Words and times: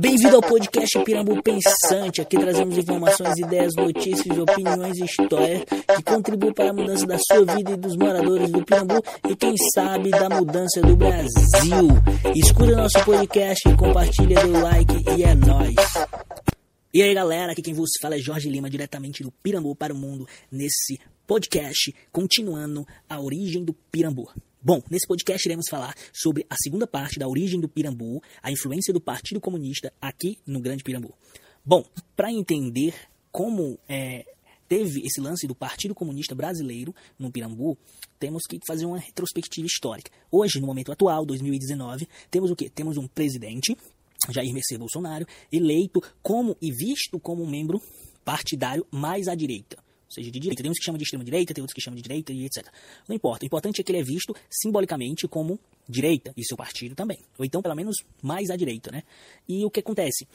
Bem-vindo 0.00 0.36
ao 0.36 0.42
podcast 0.42 1.04
Pirambu 1.04 1.42
Pensante. 1.42 2.20
Aqui 2.20 2.36
trazemos 2.36 2.76
informações, 2.76 3.38
ideias, 3.38 3.74
notícias, 3.76 4.38
opiniões 4.38 4.98
e 4.98 5.04
histórias 5.04 5.62
que 5.64 6.02
contribuem 6.02 6.52
para 6.52 6.70
a 6.70 6.72
mudança 6.72 7.06
da 7.06 7.18
sua 7.18 7.44
vida 7.54 7.72
e 7.72 7.76
dos 7.76 7.96
moradores 7.96 8.50
do 8.50 8.64
Pirambu 8.64 9.02
e, 9.28 9.36
quem 9.36 9.54
sabe, 9.72 10.10
da 10.10 10.28
mudança 10.28 10.80
do 10.80 10.96
Brasil. 10.96 11.88
Escuta 12.34 12.76
nosso 12.76 13.04
podcast, 13.04 13.76
compartilha, 13.76 14.40
dê 14.40 14.48
o 14.48 14.62
like 14.62 14.94
e 15.16 15.22
é 15.22 15.34
nóis. 15.34 15.74
E 16.92 17.02
aí, 17.02 17.14
galera, 17.14 17.52
aqui 17.52 17.62
quem 17.62 17.74
vos 17.74 17.90
fala 18.00 18.16
é 18.16 18.18
Jorge 18.18 18.48
Lima, 18.48 18.68
diretamente 18.68 19.22
do 19.22 19.30
Pirambu 19.30 19.76
para 19.76 19.94
o 19.94 19.96
Mundo, 19.96 20.26
nesse 20.50 20.98
podcast, 21.26 21.94
continuando 22.10 22.86
a 23.08 23.20
origem 23.20 23.64
do 23.64 23.72
Pirambu. 23.72 24.28
Bom, 24.66 24.82
nesse 24.90 25.06
podcast 25.06 25.46
iremos 25.46 25.66
falar 25.68 25.94
sobre 26.10 26.46
a 26.48 26.54
segunda 26.56 26.86
parte 26.86 27.18
da 27.18 27.28
origem 27.28 27.60
do 27.60 27.68
Pirambu, 27.68 28.22
a 28.42 28.50
influência 28.50 28.94
do 28.94 29.00
Partido 29.00 29.38
Comunista 29.38 29.92
aqui 30.00 30.38
no 30.46 30.58
Grande 30.58 30.82
Pirambu. 30.82 31.12
Bom, 31.62 31.84
para 32.16 32.32
entender 32.32 32.94
como 33.30 33.78
é, 33.86 34.24
teve 34.66 35.02
esse 35.04 35.20
lance 35.20 35.46
do 35.46 35.54
Partido 35.54 35.94
Comunista 35.94 36.34
Brasileiro 36.34 36.94
no 37.18 37.30
Pirambu, 37.30 37.76
temos 38.18 38.44
que 38.48 38.58
fazer 38.66 38.86
uma 38.86 38.96
retrospectiva 38.98 39.66
histórica. 39.66 40.10
Hoje, 40.30 40.58
no 40.58 40.66
momento 40.66 40.90
atual, 40.90 41.26
2019, 41.26 42.08
temos 42.30 42.50
o 42.50 42.56
quê? 42.56 42.70
Temos 42.70 42.96
um 42.96 43.06
presidente, 43.06 43.76
Jair 44.30 44.54
Messias 44.54 44.80
Bolsonaro, 44.80 45.26
eleito 45.52 46.02
como 46.22 46.56
e 46.58 46.72
visto 46.72 47.20
como 47.20 47.42
um 47.42 47.50
membro 47.50 47.82
partidário 48.24 48.86
mais 48.90 49.28
à 49.28 49.34
direita 49.34 49.83
seja 50.14 50.30
de 50.30 50.38
direita. 50.38 50.62
Tem 50.62 50.70
uns 50.70 50.78
que 50.78 50.84
chamam 50.84 50.98
de 50.98 51.04
extrema-direita, 51.04 51.52
tem 51.52 51.62
outros 51.62 51.74
que 51.74 51.80
chamam 51.80 51.96
de 51.96 52.02
direita 52.02 52.32
e 52.32 52.44
etc. 52.44 52.66
Não 53.08 53.14
importa. 53.14 53.44
O 53.44 53.46
importante 53.46 53.80
é 53.80 53.84
que 53.84 53.92
ele 53.92 54.00
é 54.00 54.04
visto 54.04 54.34
simbolicamente 54.50 55.26
como 55.28 55.58
direita, 55.88 56.32
e 56.36 56.44
seu 56.44 56.56
partido 56.56 56.94
também. 56.94 57.18
Ou 57.38 57.44
então, 57.44 57.60
pelo 57.60 57.74
menos, 57.74 57.96
mais 58.22 58.50
à 58.50 58.56
direita, 58.56 58.90
né? 58.90 59.02
E 59.48 59.64
o 59.64 59.70
que 59.70 59.80
acontece? 59.80 60.26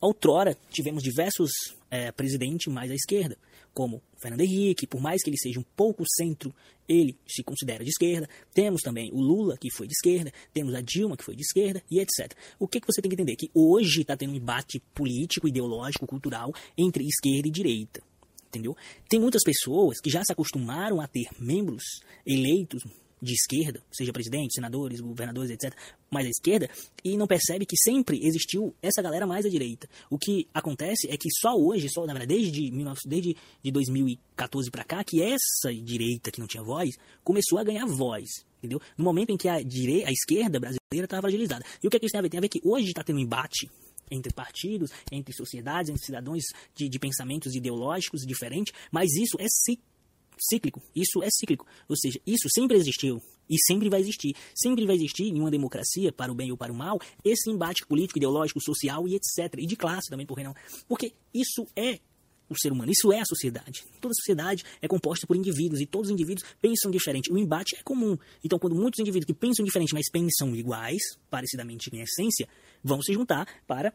Outrora, 0.00 0.56
tivemos 0.70 1.02
diversos 1.02 1.50
é, 1.90 2.12
presidentes 2.12 2.72
mais 2.72 2.90
à 2.90 2.94
esquerda, 2.94 3.36
como 3.74 4.02
Fernando 4.16 4.40
Henrique, 4.40 4.86
por 4.86 5.00
mais 5.00 5.22
que 5.22 5.30
ele 5.30 5.38
seja 5.38 5.60
um 5.60 5.64
pouco 5.76 6.04
centro, 6.16 6.54
ele 6.88 7.16
se 7.26 7.42
considera 7.42 7.84
de 7.84 7.90
esquerda. 7.90 8.28
Temos 8.52 8.80
também 8.82 9.10
o 9.12 9.20
Lula, 9.20 9.56
que 9.56 9.70
foi 9.70 9.86
de 9.86 9.92
esquerda, 9.92 10.32
temos 10.52 10.74
a 10.74 10.80
Dilma, 10.80 11.16
que 11.16 11.24
foi 11.24 11.36
de 11.36 11.42
esquerda, 11.42 11.82
e 11.90 12.00
etc. 12.00 12.32
O 12.58 12.66
que, 12.66 12.80
que 12.80 12.86
você 12.86 13.00
tem 13.00 13.08
que 13.08 13.14
entender? 13.14 13.36
Que 13.36 13.50
hoje 13.54 14.00
está 14.00 14.16
tendo 14.16 14.32
um 14.32 14.36
embate 14.36 14.80
político, 14.94 15.48
ideológico, 15.48 16.06
cultural 16.06 16.52
entre 16.76 17.04
esquerda 17.04 17.48
e 17.48 17.50
direita 17.50 18.07
entendeu? 18.48 18.76
Tem 19.08 19.20
muitas 19.20 19.42
pessoas 19.42 20.00
que 20.00 20.10
já 20.10 20.22
se 20.24 20.32
acostumaram 20.32 21.00
a 21.00 21.06
ter 21.06 21.28
membros 21.38 22.00
eleitos 22.26 22.82
de 23.20 23.34
esquerda, 23.34 23.82
seja 23.90 24.12
presidente, 24.12 24.54
senadores, 24.54 25.00
governadores, 25.00 25.50
etc., 25.50 25.74
mais 26.10 26.26
à 26.26 26.30
esquerda, 26.30 26.70
e 27.04 27.16
não 27.16 27.26
percebe 27.26 27.66
que 27.66 27.76
sempre 27.76 28.24
existiu 28.24 28.74
essa 28.80 29.02
galera 29.02 29.26
mais 29.26 29.44
à 29.44 29.48
direita. 29.48 29.88
O 30.08 30.18
que 30.18 30.48
acontece 30.54 31.08
é 31.10 31.16
que 31.16 31.28
só 31.40 31.54
hoje, 31.54 31.88
só 31.90 32.06
na 32.06 32.12
verdade 32.12 32.34
desde, 32.34 32.70
19, 32.70 33.00
desde 33.06 33.36
de 33.62 33.70
2014 33.70 34.70
para 34.70 34.84
cá, 34.84 35.04
que 35.04 35.20
essa 35.20 35.74
direita 35.74 36.30
que 36.30 36.40
não 36.40 36.46
tinha 36.46 36.62
voz 36.62 36.96
começou 37.24 37.58
a 37.58 37.64
ganhar 37.64 37.86
voz. 37.86 38.46
Entendeu? 38.58 38.80
No 38.96 39.04
momento 39.04 39.30
em 39.30 39.36
que 39.36 39.48
a, 39.48 39.62
direita, 39.62 40.08
a 40.08 40.12
esquerda 40.12 40.58
brasileira 40.58 41.04
estava 41.04 41.22
fragilizada. 41.22 41.64
E 41.82 41.86
o 41.86 41.90
que, 41.90 41.96
é 41.96 42.00
que 42.00 42.06
isso 42.06 42.12
tem 42.12 42.18
a 42.18 42.22
ver? 42.22 42.28
Tem 42.28 42.38
a 42.38 42.40
ver 42.40 42.48
que 42.48 42.60
hoje 42.64 42.88
está 42.88 43.04
tendo 43.04 43.16
um 43.16 43.20
embate 43.20 43.70
entre 44.10 44.32
partidos, 44.32 44.90
entre 45.10 45.34
sociedades, 45.34 45.90
entre 45.90 46.04
cidadãos 46.04 46.42
de, 46.74 46.88
de 46.88 46.98
pensamentos 46.98 47.54
ideológicos 47.54 48.22
diferentes, 48.26 48.72
mas 48.90 49.10
isso 49.14 49.36
é 49.38 49.46
cíclico. 50.38 50.82
Isso 50.94 51.22
é 51.22 51.28
cíclico. 51.30 51.66
Ou 51.88 51.96
seja, 51.96 52.20
isso 52.26 52.48
sempre 52.54 52.76
existiu 52.76 53.22
e 53.48 53.56
sempre 53.66 53.88
vai 53.88 54.00
existir. 54.00 54.36
Sempre 54.54 54.86
vai 54.86 54.96
existir 54.96 55.24
em 55.24 55.40
uma 55.40 55.50
democracia, 55.50 56.12
para 56.12 56.30
o 56.30 56.34
bem 56.34 56.50
ou 56.50 56.56
para 56.56 56.72
o 56.72 56.76
mal, 56.76 57.00
esse 57.24 57.50
embate 57.50 57.86
político, 57.86 58.18
ideológico, 58.18 58.60
social 58.60 59.08
e 59.08 59.14
etc. 59.14 59.54
E 59.58 59.66
de 59.66 59.76
classe 59.76 60.10
também, 60.10 60.26
por 60.26 60.36
que 60.36 60.44
não? 60.44 60.54
Porque 60.86 61.12
isso 61.32 61.66
é 61.74 61.98
o 62.48 62.54
ser 62.58 62.72
humano, 62.72 62.90
isso 62.90 63.12
é 63.12 63.20
a 63.20 63.24
sociedade. 63.24 63.84
Toda 64.00 64.14
sociedade 64.14 64.64
é 64.80 64.88
composta 64.88 65.26
por 65.26 65.36
indivíduos 65.36 65.80
e 65.80 65.86
todos 65.86 66.08
os 66.08 66.12
indivíduos 66.12 66.46
pensam 66.60 66.90
diferente. 66.90 67.32
O 67.32 67.38
embate 67.38 67.76
é 67.76 67.82
comum. 67.82 68.16
Então, 68.44 68.58
quando 68.58 68.74
muitos 68.74 69.00
indivíduos 69.00 69.26
que 69.26 69.34
pensam 69.34 69.64
diferente, 69.64 69.92
mas 69.94 70.10
pensam 70.10 70.54
iguais, 70.54 71.02
parecidamente 71.30 71.90
em 71.94 72.00
essência, 72.00 72.48
vão 72.82 73.02
se 73.02 73.12
juntar 73.12 73.46
para 73.66 73.92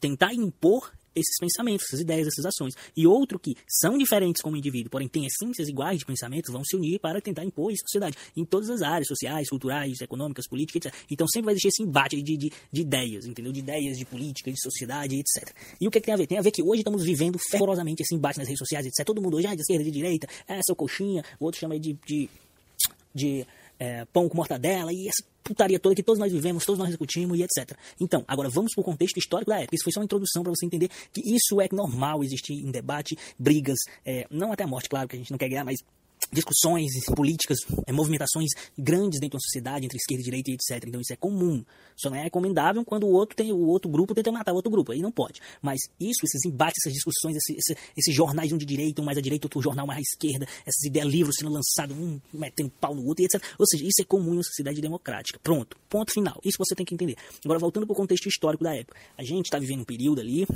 tentar 0.00 0.32
impor 0.32 0.92
esses 1.14 1.36
pensamentos, 1.40 1.86
essas 1.86 2.00
ideias, 2.00 2.26
essas 2.26 2.46
ações. 2.46 2.74
E 2.96 3.06
outro 3.06 3.38
que 3.38 3.54
são 3.68 3.96
diferentes 3.96 4.42
como 4.42 4.56
indivíduo, 4.56 4.90
porém 4.90 5.08
têm 5.08 5.26
essências 5.26 5.68
iguais 5.68 5.98
de 5.98 6.06
pensamentos, 6.06 6.52
vão 6.52 6.64
se 6.64 6.76
unir 6.76 6.98
para 6.98 7.20
tentar 7.20 7.44
impor 7.44 7.72
isso 7.72 7.82
à 7.84 7.88
sociedade, 7.88 8.16
em 8.36 8.44
todas 8.44 8.70
as 8.70 8.82
áreas, 8.82 9.06
sociais, 9.06 9.48
culturais, 9.48 10.00
econômicas, 10.00 10.48
políticas, 10.48 10.86
etc. 10.86 10.94
Então 11.10 11.26
sempre 11.26 11.46
vai 11.46 11.54
existir 11.54 11.68
esse 11.68 11.82
embate 11.82 12.22
de, 12.22 12.36
de, 12.36 12.52
de 12.70 12.80
ideias, 12.80 13.26
entendeu? 13.26 13.52
De 13.52 13.60
ideias, 13.60 13.98
de 13.98 14.04
política, 14.04 14.50
de 14.50 14.60
sociedade, 14.60 15.16
etc. 15.16 15.54
E 15.80 15.86
o 15.86 15.90
que, 15.90 15.98
é 15.98 16.00
que, 16.00 16.06
tem 16.06 16.14
a 16.14 16.16
ver? 16.16 16.26
Tem 16.26 16.38
a 16.38 16.42
ver 16.42 16.50
que 16.50 16.62
hoje 16.62 16.80
estamos 16.80 17.04
vivendo 17.04 17.38
fervorosamente 17.50 18.02
esse 18.02 18.14
embate 18.14 18.38
nas 18.38 18.48
redes 18.48 18.58
sociais, 18.58 18.86
etc. 18.86 19.04
Todo 19.04 19.20
mundo 19.20 19.36
hoje, 19.36 19.46
ah, 19.46 19.54
de 19.54 19.60
esquerda, 19.60 19.84
de 19.84 19.90
direita, 19.90 20.26
ah, 20.48 20.60
seu 20.64 20.74
coxinha, 20.74 21.24
o 21.38 21.44
outro 21.44 21.60
chama 21.60 21.78
de, 21.78 21.96
de, 22.06 22.28
de 23.14 23.46
é, 23.78 24.04
pão 24.06 24.28
com 24.28 24.36
mortadela 24.36 24.92
e 24.92 25.08
essa 25.08 25.24
putaria 25.42 25.78
toda 25.78 25.94
que 25.94 26.02
todos 26.02 26.18
nós 26.18 26.32
vivemos, 26.32 26.64
todos 26.64 26.78
nós 26.78 26.88
discutimos 26.88 27.38
e 27.38 27.42
etc. 27.42 27.76
Então, 28.00 28.24
agora 28.28 28.48
vamos 28.48 28.74
para 28.74 28.80
o 28.80 28.84
contexto 28.84 29.18
histórico 29.18 29.50
da 29.50 29.58
época. 29.58 29.74
Isso 29.74 29.84
foi 29.84 29.92
só 29.92 30.00
uma 30.00 30.04
introdução 30.04 30.42
para 30.42 30.52
você 30.52 30.64
entender 30.64 30.88
que 31.12 31.20
isso 31.20 31.60
é 31.60 31.68
normal 31.72 32.22
existir 32.22 32.54
em 32.54 32.70
debate, 32.70 33.16
brigas, 33.38 33.78
é, 34.04 34.26
não 34.30 34.52
até 34.52 34.64
a 34.64 34.66
morte, 34.66 34.88
claro, 34.88 35.08
que 35.08 35.16
a 35.16 35.18
gente 35.18 35.30
não 35.30 35.38
quer 35.38 35.48
ganhar, 35.48 35.64
mas 35.64 35.80
discussões 36.32 36.90
políticas, 37.14 37.58
é, 37.86 37.92
movimentações 37.92 38.50
grandes 38.76 39.20
dentro 39.20 39.38
da 39.38 39.42
sociedade, 39.42 39.84
entre 39.84 39.98
esquerda 39.98 40.22
e 40.22 40.24
direita 40.24 40.50
e 40.50 40.54
etc. 40.54 40.88
Então 40.88 41.00
isso 41.00 41.12
é 41.12 41.16
comum. 41.16 41.64
Só 41.96 42.08
não 42.08 42.16
é 42.16 42.22
recomendável 42.22 42.84
quando 42.84 43.04
o 43.04 43.12
outro 43.12 43.36
tem 43.36 43.52
o 43.52 43.66
outro 43.66 43.90
grupo 43.90 44.14
tenta 44.14 44.32
matar 44.32 44.52
o 44.52 44.56
outro 44.56 44.70
grupo. 44.70 44.92
Aí 44.92 45.00
não 45.00 45.12
pode. 45.12 45.40
Mas 45.60 45.80
isso, 46.00 46.24
esses 46.24 46.44
embates, 46.44 46.80
essas 46.82 46.92
discussões, 46.94 47.36
esse, 47.36 47.52
esse, 47.58 47.78
esses 47.96 48.14
jornais 48.14 48.50
um 48.52 48.56
de 48.56 48.64
direita, 48.64 49.02
um 49.02 49.04
mais 49.04 49.18
à 49.18 49.20
direita, 49.20 49.46
outro 49.46 49.60
jornal 49.60 49.86
mais 49.86 49.98
à 49.98 50.00
esquerda, 50.00 50.46
essas 50.60 50.82
ideias 50.84 51.06
livros 51.06 51.36
sendo 51.38 51.52
lançados, 51.52 51.96
um 51.96 52.18
metendo 52.32 52.70
pau 52.80 52.94
no 52.94 53.04
outro 53.06 53.24
etc. 53.24 53.42
Ou 53.58 53.66
seja, 53.66 53.84
isso 53.84 54.00
é 54.00 54.04
comum 54.04 54.32
em 54.32 54.36
uma 54.38 54.42
sociedade 54.42 54.80
democrática. 54.80 55.38
Pronto. 55.42 55.76
Ponto 55.88 56.12
final. 56.12 56.40
Isso 56.44 56.56
você 56.58 56.74
tem 56.74 56.86
que 56.86 56.94
entender. 56.94 57.16
Agora, 57.44 57.58
voltando 57.58 57.86
para 57.86 57.92
o 57.92 57.96
contexto 57.96 58.26
histórico 58.26 58.64
da 58.64 58.74
época. 58.74 58.98
A 59.16 59.22
gente 59.22 59.46
está 59.46 59.58
vivendo 59.58 59.80
um 59.80 59.84
período 59.84 60.20
ali, 60.20 60.46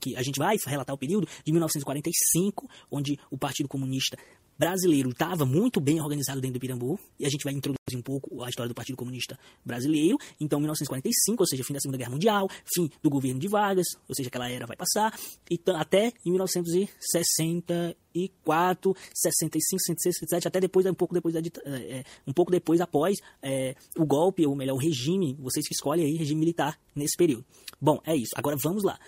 que 0.00 0.16
a 0.16 0.22
gente 0.22 0.38
vai 0.38 0.56
relatar 0.64 0.94
o 0.94 0.98
período 0.98 1.26
de 1.44 1.52
1945, 1.52 2.68
onde 2.90 3.18
o 3.30 3.36
Partido 3.36 3.68
Comunista 3.68 4.16
brasileiro 4.58 5.10
estava 5.10 5.44
muito 5.44 5.78
bem 5.80 6.00
organizado 6.00 6.40
dentro 6.40 6.54
do 6.54 6.60
Pirambu, 6.60 6.98
e 7.18 7.26
a 7.26 7.28
gente 7.28 7.42
vai 7.44 7.52
introduzir 7.52 7.96
um 7.96 8.02
pouco 8.02 8.42
a 8.42 8.48
história 8.48 8.68
do 8.68 8.74
Partido 8.74 8.96
Comunista 8.96 9.38
Brasileiro. 9.64 10.16
Então, 10.40 10.58
1945, 10.58 11.42
ou 11.42 11.46
seja, 11.46 11.62
fim 11.64 11.74
da 11.74 11.80
Segunda 11.80 11.98
Guerra 11.98 12.10
Mundial, 12.10 12.48
fim 12.74 12.90
do 13.02 13.10
governo 13.10 13.40
de 13.40 13.48
Vargas, 13.48 13.86
ou 14.08 14.14
seja, 14.14 14.28
aquela 14.28 14.50
era 14.50 14.66
vai 14.66 14.76
passar, 14.76 15.18
e 15.50 15.58
até 15.74 16.12
em 16.24 16.30
1964, 16.30 18.96
65, 19.14 19.80
66, 19.80 20.18
67, 20.18 20.48
até 20.48 20.60
depois, 20.60 20.86
um 20.86 20.94
pouco 20.94 21.12
depois, 21.14 21.34
da, 21.34 21.40
é, 21.66 22.04
um 22.26 22.32
pouco 22.32 22.50
depois 22.50 22.80
após 22.80 23.18
é, 23.42 23.76
o 23.96 24.06
golpe, 24.06 24.46
ou 24.46 24.54
melhor, 24.54 24.74
o 24.74 24.78
regime, 24.78 25.34
vocês 25.38 25.66
que 25.66 25.74
escolhem 25.74 26.06
aí, 26.06 26.16
regime 26.16 26.40
militar 26.40 26.78
nesse 26.94 27.16
período. 27.16 27.44
Bom, 27.80 28.00
é 28.06 28.14
isso. 28.16 28.32
Agora 28.36 28.56
vamos 28.62 28.84
lá. 28.84 28.98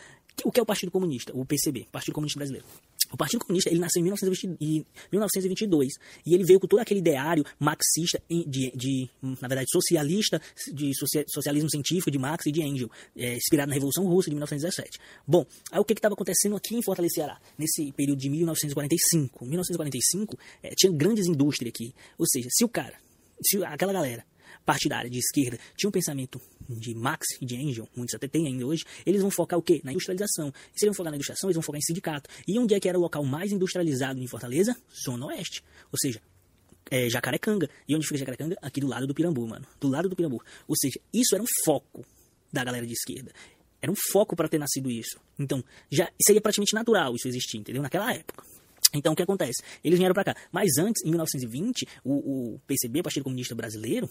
O 0.45 0.53
que 0.53 0.61
é 0.61 0.63
o 0.63 0.67
Partido 0.67 0.93
Comunista? 0.93 1.33
O 1.35 1.47
PCB, 1.47 1.87
Partido 1.91 2.15
Comunista 2.15 2.39
Brasileiro. 2.39 2.67
O 3.13 3.17
Partido 3.17 3.41
Comunista 3.41 3.71
ele 3.71 3.79
nasceu 3.79 4.01
em 4.01 4.05
1922 4.05 5.93
e 6.25 6.35
ele 6.35 6.45
veio 6.45 6.61
com 6.61 6.67
todo 6.67 6.81
aquele 6.81 7.01
ideário 7.01 7.45
marxista, 7.59 8.21
de, 8.29 8.73
de 8.75 9.09
na 9.23 9.49
verdade, 9.49 9.69
socialista, 9.71 10.41
de 10.73 10.93
socialismo 11.29 11.71
científico 11.71 12.11
de 12.11 12.19
Marx 12.19 12.47
e 12.47 12.53
de 12.53 12.63
Engels, 12.63 12.91
é, 13.17 13.37
inspirado 13.37 13.69
na 13.69 13.75
Revolução 13.75 14.05
Russa 14.07 14.29
de 14.31 14.35
1917. 14.35 14.99
Bom, 15.27 15.47
aí 15.71 15.81
o 15.81 15.85
que 15.85 15.93
estava 15.93 16.15
acontecendo 16.15 16.57
aqui 16.57 16.75
em 16.77 16.83
Fortaleza, 16.83 17.15
Ceará, 17.15 17.41
nesse 17.57 17.93
período 17.93 18.19
de 18.19 18.29
1945? 18.29 19.45
1945 19.45 20.39
é, 20.63 20.71
tinha 20.71 20.93
grandes 20.93 21.27
indústrias 21.27 21.73
aqui, 21.75 21.95
ou 22.19 22.27
seja, 22.27 22.49
se 22.51 22.65
o 22.65 22.69
cara, 22.69 22.95
se 23.43 23.63
aquela 23.65 23.93
galera 23.93 24.25
partidária 24.65 25.09
de 25.09 25.19
esquerda 25.19 25.59
tinha 25.77 25.89
um 25.89 25.93
pensamento 25.93 26.41
de 26.69 26.95
Marx 26.95 27.27
e 27.41 27.47
de 27.47 27.57
Engels, 27.57 27.89
muitos 27.97 28.15
até 28.15 28.27
têm 28.29 28.47
ainda 28.47 28.67
hoje, 28.67 28.85
eles 29.05 29.21
vão 29.21 29.31
focar 29.31 29.59
o 29.59 29.63
quê? 29.63 29.81
Na 29.85 29.93
industrialização. 29.93 30.49
E 30.49 30.79
se 30.79 30.85
eles 30.85 30.95
vão 30.95 30.95
focar 30.95 31.11
na 31.11 31.17
industrialização, 31.17 31.49
eles 31.49 31.57
vão 31.57 31.63
focar 31.63 31.79
em 31.79 31.83
sindicato. 31.83 32.29
E 32.47 32.59
onde 32.59 32.75
é 32.75 32.81
que 32.81 32.89
era 32.89 32.99
o 32.99 33.01
local 33.01 33.25
mais 33.25 33.53
industrializado 33.53 34.21
em 34.21 34.27
Fortaleza? 34.27 34.77
Zona 35.05 35.27
Oeste. 35.27 35.63
Ou 35.93 35.99
seja, 35.99 36.21
é, 36.91 37.09
Jacarecanga. 37.09 37.69
E 37.89 37.95
onde 37.95 38.07
fica 38.07 38.19
Jacarecanga? 38.19 38.57
Aqui 38.63 38.81
do 38.81 38.87
lado 38.87 39.07
do 39.07 39.15
Pirambu, 39.15 39.47
mano. 39.47 39.67
Do 39.81 39.89
lado 39.89 40.09
do 40.09 40.17
Pirambu. 40.17 40.43
Ou 40.67 40.77
seja, 40.77 41.01
isso 41.13 41.35
era 41.35 41.43
um 41.43 41.47
foco 41.65 42.05
da 42.53 42.65
galera 42.65 42.87
de 42.87 42.93
esquerda. 42.93 43.33
Era 43.81 43.93
um 43.93 43.97
foco 44.13 44.35
para 44.35 44.49
ter 44.49 44.59
nascido 44.59 44.91
isso. 44.91 45.19
Então, 45.39 45.63
já 45.91 46.11
seria 46.21 46.41
praticamente 46.41 46.75
natural 46.75 47.15
isso 47.15 47.29
existir, 47.29 47.59
entendeu? 47.59 47.83
Naquela 47.83 48.13
época. 48.13 48.45
Então, 48.95 49.13
o 49.13 49.17
que 49.17 49.23
acontece? 49.23 49.63
Eles 49.85 49.99
vieram 49.99 50.15
para 50.15 50.25
cá. 50.25 50.37
Mas 50.51 50.79
antes, 50.79 51.05
em 51.05 51.11
1920, 51.11 51.87
o, 52.05 52.55
o 52.55 52.59
PCB, 52.67 53.01
o 53.01 53.03
Partido 53.03 53.25
Comunista 53.25 53.55
Brasileiro, 53.55 54.09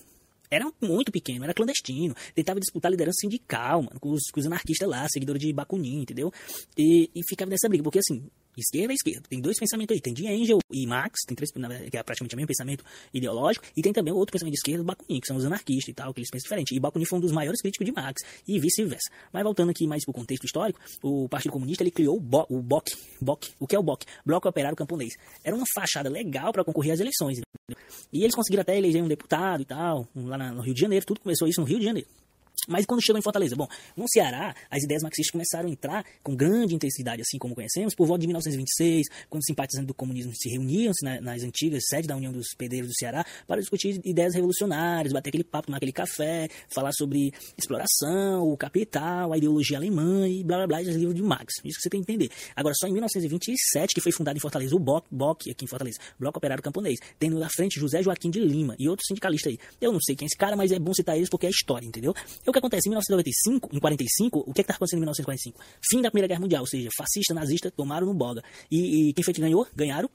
era 0.50 0.72
muito 0.82 1.12
pequeno, 1.12 1.44
era 1.44 1.54
clandestino. 1.54 2.16
Tentava 2.34 2.60
disputar 2.60 2.90
a 2.90 2.92
liderança 2.92 3.18
sindical, 3.22 3.84
mano, 3.84 4.00
com 4.00 4.12
os, 4.12 4.24
com 4.32 4.40
os 4.40 4.46
anarquistas 4.46 4.88
lá, 4.88 5.08
seguidores 5.10 5.42
de 5.42 5.52
Bakunin, 5.54 6.02
entendeu? 6.02 6.32
E, 6.78 7.10
e 7.14 7.22
ficava 7.28 7.50
nessa 7.50 7.68
briga, 7.68 7.84
porque 7.84 8.00
assim, 8.00 8.30
Esquerda 8.58 8.94
é 8.94 8.96
esquerda. 8.96 9.28
Tem 9.30 9.40
dois 9.40 9.60
pensamentos 9.60 9.96
aí. 9.96 10.02
Tem 10.02 10.14
de 10.14 10.28
Engel 10.28 10.60
e 10.72 10.86
Marx, 10.86 11.22
tem 11.26 11.36
três, 11.36 11.52
que 11.52 11.98
é 11.98 12.04
praticamente 12.04 12.36
o 12.36 12.38
mesmo 12.38 12.48
pensamento 12.48 12.84
ideológico, 13.14 13.66
e 13.76 13.82
tem 13.82 13.94
também 13.94 14.14
outro 14.14 14.32
pensamento 14.32 14.54
de 14.54 14.60
esquerda, 14.60 14.84
Bakunin, 14.84 15.20
que 15.20 15.28
são 15.28 15.38
os 15.38 15.46
anarquistas 15.46 15.90
e 15.90 15.94
tal, 15.94 16.14
que 16.14 16.20
eles 16.20 16.30
pensam 16.30 16.46
diferente. 16.46 16.76
E 16.76 16.80
Bakunin 16.80 17.06
foi 17.06 17.20
um 17.20 17.22
dos 17.22 17.32
maiores 17.32 17.62
críticos 17.62 17.86
de 17.86 17.92
Marx, 17.92 18.22
e 18.48 18.60
vice-versa. 18.60 19.10
Mas 19.32 19.44
voltando 19.44 19.70
aqui 19.70 19.88
mais 19.88 20.04
pro 20.04 20.14
contexto 20.14 20.46
histórico, 20.46 20.80
o 21.02 21.28
Partido 21.30 21.52
Comunista 21.52 21.84
ele 21.84 21.92
criou 21.92 22.18
o, 22.18 22.20
Bo, 22.20 22.46
o 22.50 22.62
BOC. 22.62 22.92
BOC. 23.22 23.54
O 23.60 23.68
que 23.68 23.76
é 23.76 23.80
o 23.80 23.84
BOC? 23.84 24.06
Bloco 24.26 24.48
Operário 24.48 24.76
Camponês. 24.76 25.14
Era 25.44 25.56
uma 25.56 25.66
fachada 25.74 26.10
legal 26.10 26.52
para 26.52 26.64
concorrer 26.64 26.94
às 26.94 27.00
eleições. 27.00 27.40
Entendeu? 27.40 27.84
E 28.12 28.24
eles 28.24 28.36
conseguiram 28.36 28.62
até 28.62 28.78
eleger 28.78 29.04
um 29.04 29.08
deputado 29.08 29.62
e 29.62 29.66
tal, 29.66 30.08
lá 30.16 30.38
no 30.52 30.62
Rio 30.62 30.74
de 30.74 30.82
Janeiro. 30.82 31.06
Tudo 31.06 31.20
começou 31.20 31.48
isso 31.48 31.62
no 31.62 31.68
Rio 31.68 31.80
de 31.80 31.86
Janeiro. 31.86 32.08
Mas 32.68 32.86
quando 32.86 33.02
chegou 33.04 33.20
em 33.20 33.22
Fortaleza, 33.22 33.56
bom, 33.56 33.68
no 33.96 34.06
Ceará, 34.08 34.56
as 34.70 34.84
ideias 34.84 35.04
marxistas 35.04 35.32
começaram 35.32 35.70
a 35.70 35.72
entrar 35.72 36.06
com 36.24 36.36
grande 36.36 36.76
intensidade, 36.76 37.22
assim 37.22 37.38
como 37.38 37.56
conhecemos, 37.56 37.94
por 37.96 38.08
volta 38.08 38.22
de 38.22 38.28
1926, 38.28 39.08
quando 39.30 39.46
simpatizantes 39.46 39.88
do 39.88 39.94
comunismo 39.94 40.34
se 40.36 40.50
reuniam-se 40.50 41.04
nas, 41.04 41.44
antigas 41.44 41.84
sedes 41.88 42.08
da 42.08 42.16
União 42.16 42.32
dos 42.32 42.48
Pedreiros 42.58 42.90
do 42.90 42.96
Ceará 42.96 43.26
para 43.48 43.60
discutir 43.60 44.00
ideias 44.04 44.34
revolucionárias, 44.34 45.14
bater 45.14 45.30
aquele 45.30 45.44
papo, 45.44 45.68
tomar 45.68 45.78
aquele 45.78 45.92
café, 45.92 46.50
falar 46.70 46.92
sobre 46.94 47.32
exploração, 47.58 48.44
o 48.44 48.58
capital, 48.58 49.32
a 49.32 49.38
ideologia 49.38 49.78
alemã 49.78 50.28
e 50.28 50.44
blá 50.44 50.58
blá 50.58 50.68
blá, 50.68 50.82
os 50.82 50.96
livros 50.96 51.16
de 51.16 51.22
Marx. 51.22 51.56
Isso 51.64 51.78
que 51.78 51.84
você 51.84 51.90
tem 51.90 52.04
que 52.04 52.12
entender. 52.12 52.32
Agora, 52.56 52.74
só 52.78 52.88
em 52.88 52.92
1927 52.92 53.94
que 53.94 54.02
foi 54.02 54.12
fundado 54.12 54.38
em 54.38 54.42
Fortaleza 54.42 54.76
o 54.76 54.80
BOC, 54.80 55.06
BOC 55.12 55.52
aqui 55.52 55.66
em 55.66 55.68
Fortaleza, 55.68 56.00
Bloco 56.20 56.38
Operário 56.38 56.64
Camponês, 56.64 57.00
tendo 57.20 57.40
na 57.40 57.50
frente 57.50 57.80
José 57.80 58.02
Joaquim 58.02 58.30
de 58.30 58.40
Lima 58.40 58.76
e 58.80 58.90
outros 58.90 59.08
sindicalistas 59.08 59.54
aí. 59.54 59.60
Eu 59.80 59.92
não 59.92 60.00
sei 60.02 60.16
quem 60.16 60.26
é 60.26 60.28
esse 60.28 60.38
cara, 60.38 60.56
mas 60.56 60.72
é 60.72 60.80
bom 60.80 60.94
citar 60.94 61.16
eles 61.18 61.30
porque 61.30 61.46
é 61.46 61.50
história, 61.50 61.86
entendeu? 61.86 62.14
Eu 62.46 62.54
que 62.54 62.60
acontece? 62.60 62.88
Em 62.88 62.92
1995, 62.92 63.70
em 63.76 63.80
45, 63.80 64.40
o 64.40 64.54
que 64.54 64.60
é 64.60 64.64
está 64.64 64.74
acontecendo 64.74 65.00
em 65.00 65.02
1945? 65.02 65.60
Fim 65.90 66.02
da 66.02 66.12
Primeira 66.12 66.28
Guerra 66.28 66.42
Mundial, 66.42 66.62
ou 66.62 66.68
seja, 66.68 66.90
fascista, 66.96 67.34
nazista 67.34 67.72
tomaram 67.72 68.06
no 68.06 68.14
boga. 68.14 68.44
E, 68.70 69.10
e 69.10 69.14
quem 69.14 69.24
foi 69.24 69.34
que 69.34 69.42
ganhou? 69.42 69.68
Ganharam 69.76 70.10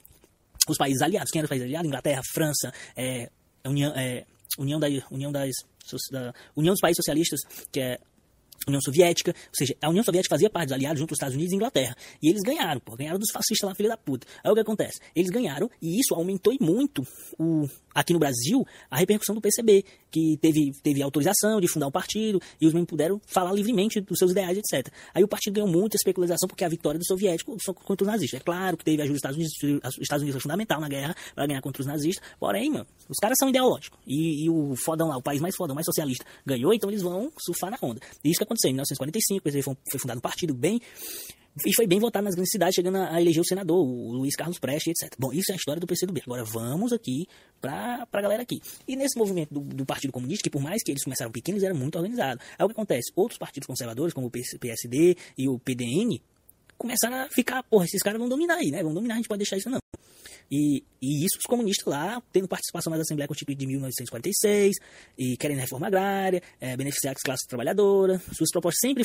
os 0.69 0.77
países 0.77 1.03
aliados. 1.03 1.31
Quem 1.31 1.41
era 1.41 1.47
os 1.47 1.49
países 1.49 1.67
aliados? 1.67 1.89
Inglaterra, 1.89 2.21
França, 2.33 2.73
é, 2.97 3.29
União, 3.65 3.93
é, 3.97 4.25
União, 4.59 4.79
da, 4.79 4.87
União, 5.11 5.33
das, 5.33 5.51
da, 6.11 6.33
União 6.57 6.73
dos 6.73 6.81
Países 6.81 6.97
Socialistas, 6.97 7.41
que 7.73 7.81
é 7.81 7.99
União 8.67 8.81
Soviética, 8.81 9.33
ou 9.33 9.55
seja, 9.55 9.75
a 9.81 9.89
União 9.89 10.05
Soviética 10.05 10.35
fazia 10.35 10.51
parte 10.51 10.69
dos 10.69 10.75
aliados 10.75 11.01
junto 11.01 11.13
aos 11.13 11.17
Estados 11.17 11.35
Unidos 11.35 11.53
e 11.53 11.57
Inglaterra. 11.57 11.97
E 12.23 12.29
eles 12.29 12.43
ganharam, 12.43 12.81
pô, 12.81 12.95
ganharam 12.95 13.19
dos 13.19 13.31
fascistas 13.31 13.69
lá, 13.69 13.75
filha 13.75 13.89
da 13.89 13.97
puta. 13.97 14.27
Aí 14.45 14.51
o 14.51 14.55
que 14.55 14.61
acontece? 14.61 15.01
Eles 15.15 15.31
ganharam 15.31 15.71
e 15.81 15.99
isso 15.99 16.15
aumentou 16.15 16.55
muito 16.61 17.03
o, 17.39 17.67
aqui 17.95 18.13
no 18.13 18.19
Brasil 18.19 18.65
a 18.91 18.97
repercussão 18.97 19.35
do 19.35 19.41
PCB, 19.41 19.85
que 20.11 20.37
teve, 20.41 20.73
teve 20.83 21.03
autorização 21.03 21.61
de 21.61 21.69
fundar 21.69 21.87
um 21.87 21.91
partido 21.91 22.41
e 22.61 22.67
os 22.67 22.73
membros 22.73 22.91
puderam 22.91 23.21
falar 23.27 23.53
livremente 23.53 24.01
dos 24.01 24.19
seus 24.19 24.33
ideais, 24.33 24.59
etc. 24.59 24.93
Aí 25.15 25.23
o 25.25 25.29
partido 25.29 25.55
ganhou 25.55 25.69
muita 25.69 25.97
especulação 25.97 26.49
porque 26.49 26.65
a 26.65 26.69
vitória 26.69 26.99
do 26.99 27.07
soviético 27.07 27.57
contra 27.85 28.05
os 28.05 28.11
nazistas. 28.11 28.41
É 28.41 28.45
claro 28.45 28.77
que 28.77 28.85
teve 28.85 29.03
ajuda 29.03 29.15
dos 29.15 29.19
Estados 29.19 29.37
Unidos, 29.37 29.89
os 29.89 30.03
Estados 30.03 30.23
Unidos 30.23 30.41
foi 30.41 30.43
fundamental 30.43 30.81
na 30.81 30.89
guerra 30.89 31.17
para 31.35 31.47
ganhar 31.47 31.63
contra 31.63 31.81
os 31.81 31.87
nazistas, 31.87 32.27
porém, 32.39 32.71
mano, 32.71 32.87
os 33.09 33.17
caras 33.19 33.37
são 33.39 33.49
ideológicos. 33.49 33.99
E, 34.07 34.45
e, 34.45 34.51
o 34.51 34.75
fodão 34.77 35.09
lá, 35.09 35.17
o 35.17 35.23
país 35.23 35.41
mais 35.41 35.57
fodão, 35.57 35.75
mais 35.75 35.87
socialista, 35.87 36.25
ganhou, 36.45 36.75
então 36.75 36.91
eles 36.91 37.03
vão 37.03 37.33
surfar 37.39 37.71
na 37.71 37.79
onda. 37.81 38.01
E 38.23 38.31
isso 38.31 38.39
que 38.39 38.45
aconteceu 38.51 38.71
em 38.71 38.75
1945, 38.75 39.41
o 39.41 39.43
PCB 39.43 39.63
foi, 39.63 40.01
fundado 40.01 40.19
um 40.19 40.23
partido 40.23 40.53
bem 40.53 40.81
e 41.67 41.75
foi 41.75 41.87
bem 41.87 41.99
votado 41.99 42.25
nas 42.25 42.35
grandes 42.35 42.53
cidades, 42.53 42.75
chegando 42.75 42.97
a 42.99 43.21
eleger 43.21 43.41
o 43.41 43.45
senador, 43.45 43.77
o 43.77 44.13
Luiz 44.13 44.37
Carlos 44.37 44.59
Prestes, 44.59 44.95
etc. 44.97 45.17
Bom, 45.19 45.33
isso 45.33 45.51
é 45.51 45.55
a 45.55 45.57
história 45.57 45.81
do 45.81 45.87
PCdoB. 45.87 46.23
Agora 46.25 46.45
vamos 46.45 46.93
aqui 46.93 47.27
para 47.61 48.07
a 48.11 48.23
galera 48.23 48.43
aqui. 48.43 48.61
E 48.87 48.97
nesse 48.97 49.19
movimento 49.19 49.53
do, 49.53 49.61
do, 49.61 49.85
Partido 49.85 50.13
Comunista, 50.13 50.45
que 50.45 50.51
por 50.51 50.63
mais 50.63 50.83
que 50.83 50.93
eles 50.93 51.03
começaram 51.03 51.31
pequenos, 51.31 51.63
era 51.63 51.75
muito 51.75 51.97
organizado. 51.97 52.41
Aí 52.57 52.65
o 52.65 52.69
que 52.69 52.73
acontece? 52.73 53.13
Outros 53.17 53.39
partidos 53.39 53.67
conservadores, 53.67 54.15
como 54.15 54.29
o 54.29 54.31
PSD 54.31 55.17
e 55.37 55.49
o 55.49 55.59
PDN, 55.59 56.23
começaram 56.79 57.17
a 57.17 57.29
ficar, 57.29 57.63
porra, 57.65 57.85
esses 57.85 58.03
caras 58.03 58.19
vão 58.19 58.29
dominar 58.29 58.55
aí, 58.55 58.71
né? 58.71 58.83
Vão 58.83 58.95
dominar, 58.95 59.15
a 59.15 59.17
gente 59.19 59.29
pode 59.29 59.41
deixar 59.41 59.57
isso 59.57 59.69
não. 59.69 59.81
E, 60.51 60.83
e 61.01 61.25
isso 61.25 61.39
os 61.39 61.47
comunistas 61.47 61.87
lá, 61.87 62.21
tendo 62.33 62.49
participação 62.49 62.91
na 62.91 63.01
Assembleia 63.01 63.29
Constituinte 63.29 63.61
de 63.61 63.67
1946, 63.67 64.77
e 65.17 65.37
querendo 65.37 65.59
reforma 65.59 65.87
agrária, 65.87 66.43
é, 66.61 66.77
beneficiar 66.77 67.15
as 67.15 67.23
classes 67.23 67.47
trabalhadoras, 67.47 68.21
suas 68.33 68.51
propostas 68.51 68.79
sempre 68.81 69.05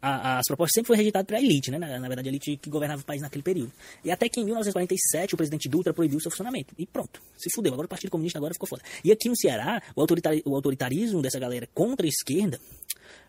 as 0.00 0.46
propostas 0.46 0.74
sempre 0.74 0.86
foram 0.86 0.98
rejeitadas 0.98 1.26
pela 1.26 1.40
elite, 1.40 1.70
né? 1.70 1.78
Na, 1.78 1.98
na, 1.98 2.06
verdade, 2.06 2.28
a 2.28 2.30
elite 2.30 2.56
que 2.56 2.70
governava 2.70 3.02
o 3.02 3.04
país 3.04 3.20
naquele 3.20 3.42
período. 3.42 3.72
E 4.04 4.10
até 4.10 4.28
que 4.28 4.40
em 4.40 4.44
1947 4.44 5.34
o 5.34 5.36
presidente 5.36 5.68
Dutra 5.68 5.92
proibiu 5.92 6.20
seu 6.20 6.30
funcionamento. 6.30 6.74
E 6.78 6.86
pronto, 6.86 7.20
se 7.36 7.50
fudeu. 7.52 7.72
Agora 7.72 7.86
o 7.86 7.88
Partido 7.88 8.10
Comunista 8.10 8.38
agora 8.38 8.54
ficou 8.54 8.68
foda. 8.68 8.82
E 9.02 9.10
aqui 9.10 9.28
no 9.28 9.36
Ceará, 9.36 9.82
o, 9.96 10.00
autoritari 10.00 10.42
o 10.44 10.54
autoritarismo 10.54 11.20
dessa 11.20 11.38
galera 11.38 11.68
contra 11.74 12.06
a 12.06 12.08
esquerda 12.08 12.60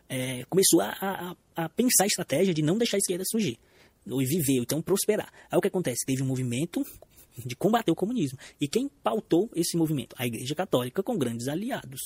é, 0.08 0.44
começou 0.50 0.82
a, 0.82 0.96
a, 1.02 1.64
a, 1.64 1.70
pensar 1.70 2.04
a 2.04 2.08
estratégia 2.08 2.54
de 2.54 2.62
não 2.62 2.78
deixar 2.78 2.98
a 2.98 3.00
esquerda 3.00 3.24
surgir. 3.26 3.58
E 4.10 4.26
viver, 4.26 4.62
então 4.62 4.82
prosperar. 4.82 5.32
Aí 5.52 5.58
o 5.58 5.62
que 5.62 5.68
acontece? 5.68 6.06
Teve 6.06 6.24
um 6.24 6.28
movimento 6.28 6.86
de 7.46 7.56
combater 7.56 7.92
o 7.92 7.96
comunismo. 7.96 8.38
E 8.60 8.68
quem 8.68 8.90
pautou 9.04 9.50
esse 9.56 9.78
movimento? 9.78 10.16
A 10.18 10.26
Igreja 10.26 10.56
Católica 10.56 11.04
com 11.04 11.18
grandes 11.18 11.48
aliados. 11.48 12.00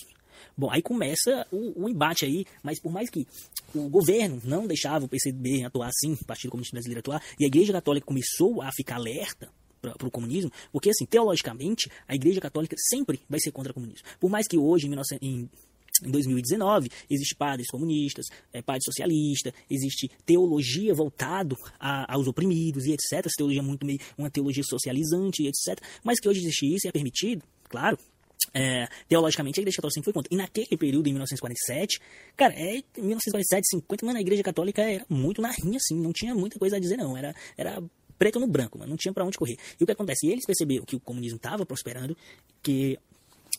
Bom, 0.58 0.70
aí 0.70 0.82
começa 0.82 1.48
o, 1.52 1.84
o, 1.84 1.90
embate 1.90 2.26
aí, 2.26 2.46
mas 2.62 2.80
por 2.80 2.92
mais 2.92 3.10
que 3.10 3.26
o 3.74 3.90
governo 3.90 4.42
não 4.44 4.68
deixava 4.68 5.06
o 5.06 5.08
PCB 5.08 5.64
atuar 5.64 5.88
assim, 5.88 6.14
o 6.14 6.26
Partido 6.26 6.52
Comunista 6.52 6.76
Brasileiro 6.76 7.00
atuar, 7.00 7.24
e 7.40 7.46
a 7.46 7.48
Igreja 7.48 7.72
Católica 7.72 8.06
começou 8.06 8.62
a 8.62 8.70
ficar 8.72 8.96
alerta 8.96 9.50
para 9.82 10.08
o 10.08 10.12
comunismo, 10.12 10.52
porque 10.72 10.90
assim, 10.90 11.06
teologicamente, 11.06 11.90
a 12.08 12.16
Igreja 12.16 12.40
Católica 12.40 12.76
sempre 12.90 13.20
vai 13.30 13.40
ser 13.40 13.52
contra 13.52 13.72
o 13.72 13.76
comunismo. 13.76 14.06
Por 14.20 14.30
mais 14.30 14.48
que 14.48 14.58
hoje, 14.58 14.88
em, 14.88 14.90
19, 14.90 15.18
em 15.22 15.50
em 16.06 16.12
2019, 16.12 16.90
existe 17.10 17.36
padres 17.36 17.68
comunistas, 17.68 18.26
é, 18.52 18.62
padres 18.62 18.84
socialistas, 18.86 19.54
existe 19.70 20.10
teologia 20.26 20.94
voltado 20.94 21.58
aos 21.80 22.28
oprimidos 22.28 22.86
e 22.86 22.94
etc. 22.94 23.26
Essa 23.26 23.36
teologia 23.38 23.62
é 23.62 23.64
muito 23.64 23.86
meio 23.86 24.00
uma 24.18 24.30
teologia 24.30 24.64
socializante 24.64 25.44
e 25.44 25.48
etc. 25.48 25.82
Mas 26.04 26.20
que 26.20 26.28
hoje 26.28 26.40
existe 26.42 26.74
isso 26.74 26.88
e 26.88 26.90
é 26.90 26.92
permitido, 26.92 27.44
claro, 27.70 27.98
é, 28.54 28.88
teologicamente, 29.08 29.60
a 29.60 29.62
Igreja 29.62 29.78
Católica 29.78 29.96
sempre 29.96 30.06
foi 30.06 30.14
contra. 30.14 30.34
E 30.34 30.38
naquele 30.38 30.78
período, 30.78 31.08
em 31.08 31.14
1947, 31.14 32.00
cara, 32.36 32.54
é, 32.54 32.78
em 32.78 33.02
1947, 33.02 33.70
50, 33.72 34.06
mano, 34.06 34.18
a 34.18 34.22
Igreja 34.22 34.44
Católica 34.44 34.82
era 34.82 35.06
muito 35.10 35.42
na 35.42 35.50
rinha, 35.50 35.78
assim, 35.78 36.00
não 36.00 36.14
tinha 36.14 36.36
muita 36.36 36.60
coisa 36.60 36.78
a 36.78 36.80
dizer, 36.80 36.98
não. 36.98 37.18
Era, 37.18 37.34
era 37.58 37.82
preto 38.18 38.40
no 38.40 38.48
branco, 38.48 38.78
mano, 38.78 38.92
não 38.92 38.98
tinha 38.98 39.14
para 39.14 39.26
onde 39.26 39.38
correr. 39.38 39.58
E 39.80 39.84
o 39.84 39.86
que 39.86 39.92
acontece? 39.92 40.28
Eles 40.28 40.46
perceberam 40.46 40.86
que 40.86 40.96
o 40.96 41.00
comunismo 41.00 41.38
estava 41.38 41.66
prosperando, 41.66 42.16
que 42.62 42.98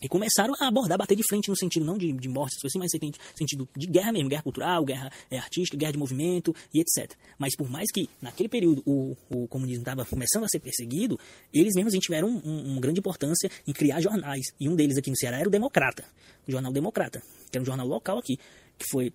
e 0.05 0.07
começaram 0.07 0.53
a 0.59 0.67
abordar, 0.67 0.99
bater 0.99 1.15
de 1.15 1.23
frente 1.27 1.49
no 1.49 1.57
sentido 1.57 1.83
não 1.83 1.97
de, 1.97 2.11
de 2.13 2.29
morte, 2.29 2.55
assim, 2.63 2.77
mas 2.77 2.91
no 2.93 3.37
sentido 3.37 3.67
de 3.75 3.87
guerra 3.87 4.11
mesmo, 4.11 4.29
guerra 4.29 4.43
cultural, 4.43 4.85
guerra 4.85 5.11
é, 5.31 5.37
artística, 5.39 5.75
guerra 5.75 5.93
de 5.93 5.97
movimento 5.97 6.55
e 6.71 6.79
etc. 6.79 7.11
Mas 7.39 7.55
por 7.55 7.67
mais 7.69 7.91
que 7.91 8.07
naquele 8.21 8.47
período 8.47 8.83
o, 8.85 9.17
o 9.29 9.47
comunismo 9.47 9.81
estava 9.81 10.05
começando 10.05 10.43
a 10.43 10.47
ser 10.47 10.59
perseguido, 10.59 11.19
eles 11.51 11.73
mesmos 11.75 11.93
tiveram 11.95 12.27
uma 12.27 12.41
um, 12.45 12.75
um 12.75 12.79
grande 12.79 12.99
importância 12.99 13.49
em 13.67 13.73
criar 13.73 13.99
jornais. 13.99 14.45
E 14.59 14.69
um 14.69 14.75
deles 14.75 14.95
aqui 14.95 15.09
no 15.09 15.17
Ceará 15.17 15.39
era 15.39 15.47
o 15.47 15.51
Democrata, 15.51 16.05
o 16.47 16.51
Jornal 16.51 16.71
Democrata, 16.71 17.21
que 17.51 17.57
era 17.57 17.63
um 17.63 17.65
jornal 17.65 17.87
local 17.87 18.19
aqui, 18.19 18.37
que 18.77 18.85
foi 18.91 19.11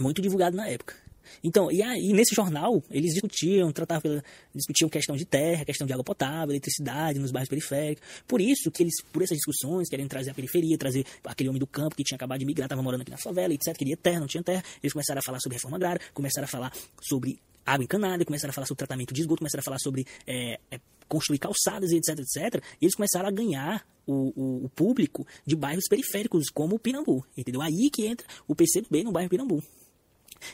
muito 0.00 0.20
divulgado 0.20 0.56
na 0.56 0.66
época. 0.68 0.96
Então, 1.42 1.70
e 1.70 1.82
aí, 1.82 2.12
nesse 2.12 2.34
jornal, 2.34 2.82
eles 2.90 3.12
discutiam, 3.12 3.72
tratavam, 3.72 4.22
discutiam 4.54 4.88
questão 4.88 5.16
de 5.16 5.24
terra, 5.24 5.64
questão 5.64 5.86
de 5.86 5.92
água 5.92 6.04
potável, 6.04 6.50
eletricidade 6.50 7.18
nos 7.18 7.30
bairros 7.30 7.48
periféricos. 7.48 8.04
Por 8.26 8.40
isso 8.40 8.70
que 8.70 8.82
eles, 8.82 8.94
por 9.12 9.22
essas 9.22 9.36
discussões, 9.36 9.88
querem 9.88 10.06
trazer 10.06 10.30
a 10.30 10.34
periferia, 10.34 10.76
trazer 10.78 11.04
aquele 11.24 11.48
homem 11.48 11.60
do 11.60 11.66
campo 11.66 11.96
que 11.96 12.04
tinha 12.04 12.16
acabado 12.16 12.38
de 12.38 12.46
migrar, 12.46 12.66
estava 12.66 12.82
morando 12.82 13.02
aqui 13.02 13.10
na 13.10 13.18
favela, 13.18 13.52
etc., 13.52 13.76
queria 13.76 13.96
terra, 13.96 14.20
não 14.20 14.26
tinha 14.26 14.42
terra. 14.42 14.62
Eles 14.82 14.92
começaram 14.92 15.18
a 15.18 15.22
falar 15.22 15.40
sobre 15.40 15.56
reforma 15.56 15.76
agrária, 15.76 16.00
começaram 16.12 16.44
a 16.44 16.48
falar 16.48 16.72
sobre 17.02 17.38
água 17.64 17.84
encanada, 17.84 18.24
começaram 18.24 18.50
a 18.50 18.52
falar 18.52 18.66
sobre 18.66 18.78
tratamento 18.78 19.14
de 19.14 19.20
esgoto, 19.20 19.38
começaram 19.38 19.60
a 19.60 19.64
falar 19.64 19.78
sobre 19.78 20.06
é, 20.26 20.60
é, 20.70 20.80
construir 21.08 21.38
calçadas 21.38 21.92
etc, 21.92 22.18
etc. 22.18 22.62
E 22.80 22.84
eles 22.84 22.94
começaram 22.94 23.28
a 23.28 23.32
ganhar 23.32 23.86
o, 24.06 24.32
o, 24.36 24.64
o, 24.66 24.68
público 24.68 25.26
de 25.46 25.56
bairros 25.56 25.84
periféricos, 25.88 26.50
como 26.50 26.76
o 26.76 26.78
Pirambu, 26.78 27.24
entendeu? 27.36 27.62
Aí 27.62 27.90
que 27.90 28.06
entra 28.06 28.26
o 28.46 28.54
PCB 28.54 29.04
no 29.04 29.12
bairro 29.12 29.30
Pirambu. 29.30 29.62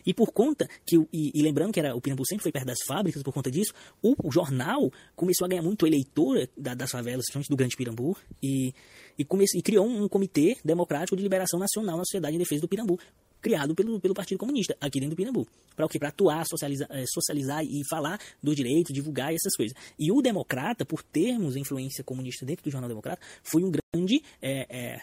E 0.04 0.14
por 0.14 0.32
conta 0.32 0.68
que, 0.86 0.96
e, 1.12 1.32
e, 1.34 1.42
lembrando 1.42 1.72
que 1.72 1.80
era, 1.80 1.94
o 1.94 2.00
Pirambu 2.00 2.24
sempre 2.26 2.42
foi 2.42 2.52
perto 2.52 2.66
das 2.66 2.78
fábricas, 2.86 3.22
por 3.22 3.32
conta 3.32 3.50
disso, 3.50 3.72
o, 4.02 4.14
o 4.22 4.30
jornal 4.30 4.90
começou 5.14 5.44
a 5.44 5.48
ganhar 5.48 5.62
muito 5.62 5.86
eleitor 5.86 6.48
da, 6.56 6.74
das 6.74 6.90
favelas, 6.90 7.24
principalmente 7.26 7.48
do 7.48 7.56
Grande 7.56 7.76
Pirambu, 7.76 8.16
e, 8.42 8.74
e, 9.18 9.24
comece, 9.24 9.58
e 9.58 9.62
criou 9.62 9.86
um, 9.86 10.04
um, 10.04 10.08
comitê 10.08 10.56
democrático 10.64 11.16
de 11.16 11.22
liberação 11.22 11.58
nacional 11.58 11.96
na 11.96 12.04
sociedade 12.04 12.36
em 12.36 12.38
defesa 12.38 12.60
do 12.60 12.68
Pirambu, 12.68 12.98
criado 13.40 13.74
pelo, 13.74 13.98
pelo 14.00 14.14
Partido 14.14 14.38
Comunista, 14.38 14.76
aqui 14.80 15.00
dentro 15.00 15.14
do 15.14 15.16
Pirambu. 15.16 15.46
Para 15.74 15.86
o 15.86 15.88
quê? 15.88 15.98
Para 15.98 16.08
atuar, 16.08 16.44
socializar, 16.46 16.88
é, 16.90 17.04
socializar 17.06 17.64
e 17.64 17.80
falar 17.88 18.20
do 18.42 18.54
direito, 18.54 18.92
divulgar 18.92 19.32
essas 19.32 19.56
coisas. 19.56 19.76
E 19.98 20.12
o 20.12 20.20
Democrata, 20.20 20.84
por 20.84 21.02
termos 21.02 21.56
influência 21.56 22.04
comunista 22.04 22.44
dentro 22.44 22.64
do 22.64 22.70
Jornal 22.70 22.88
Democrata, 22.88 23.20
foi 23.42 23.62
um 23.64 23.70
grande... 23.70 24.22
É, 24.40 24.66
é, 24.68 25.00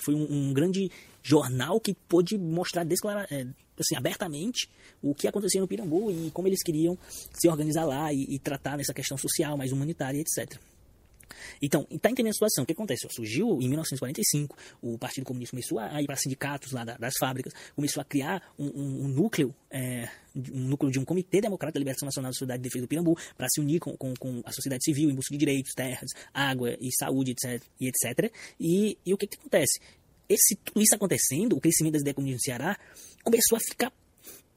foi 0.00 0.14
um, 0.14 0.26
um, 0.30 0.52
grande 0.52 0.90
jornal 1.22 1.80
que 1.80 1.94
pôde 2.08 2.36
mostrar 2.36 2.84
desclara, 2.84 3.26
é, 3.30 3.46
assim, 3.78 3.96
abertamente 3.96 4.68
o 5.02 5.14
que 5.14 5.28
acontecia 5.28 5.60
no 5.60 5.68
Pirambu 5.68 6.10
e 6.10 6.30
como 6.30 6.48
eles 6.48 6.62
queriam 6.62 6.98
se 7.32 7.48
organizar 7.48 7.84
lá 7.84 8.12
e, 8.12 8.26
e 8.28 8.38
tratar 8.38 8.76
nessa 8.76 8.92
questão 8.92 9.16
social, 9.16 9.56
mais 9.56 9.72
humanitária, 9.72 10.20
etc. 10.20 10.58
Então, 11.60 11.86
está 11.90 12.10
entendendo 12.10 12.30
a 12.30 12.34
situação. 12.34 12.64
O 12.64 12.66
que 12.66 12.72
acontece? 12.72 13.06
Surgiu 13.10 13.58
em 13.60 13.68
1945, 13.68 14.56
o 14.82 14.98
Partido 14.98 15.24
Comunista 15.24 15.52
começou 15.52 15.78
a 15.78 16.00
ir 16.02 16.06
para 16.06 16.16
sindicatos 16.16 16.72
lá 16.72 16.84
das 16.84 17.14
fábricas, 17.18 17.52
começou 17.74 18.00
a 18.00 18.04
criar 18.04 18.42
um, 18.58 18.66
um, 18.66 19.04
um 19.04 19.08
núcleo, 19.08 19.54
é, 19.70 20.08
um 20.34 20.60
núcleo 20.60 20.90
de 20.90 20.98
um 20.98 21.04
Comitê 21.04 21.40
Democrata 21.40 21.74
da 21.74 21.78
Liberação 21.78 22.06
Nacional 22.06 22.30
da 22.30 22.34
Sociedade 22.34 22.62
de 22.62 22.68
Defesa 22.68 22.84
do 22.84 22.88
Pirambu, 22.88 23.18
para 23.36 23.48
se 23.48 23.60
unir 23.60 23.80
com, 23.80 23.96
com, 23.96 24.14
com, 24.14 24.42
a 24.44 24.52
sociedade 24.52 24.84
civil 24.84 25.10
em 25.10 25.14
busca 25.14 25.32
de 25.32 25.38
direitos, 25.38 25.72
terras, 25.74 26.10
água 26.32 26.76
e 26.80 26.90
saúde, 26.92 27.32
etc. 27.32 27.62
E, 27.80 27.88
etc. 27.88 28.32
e, 28.58 28.98
e 29.04 29.14
o 29.14 29.16
que, 29.16 29.26
que 29.26 29.36
acontece? 29.36 29.80
Esse, 30.28 30.56
tudo 30.56 30.80
isso 30.80 30.94
acontecendo, 30.94 31.56
o 31.56 31.60
crescimento 31.60 31.94
das 31.94 32.02
ideias 32.02 32.14
comunistas 32.14 32.40
no 32.40 32.44
Ceará 32.44 32.78
começou 33.22 33.56
a 33.56 33.60
ficar 33.60 33.92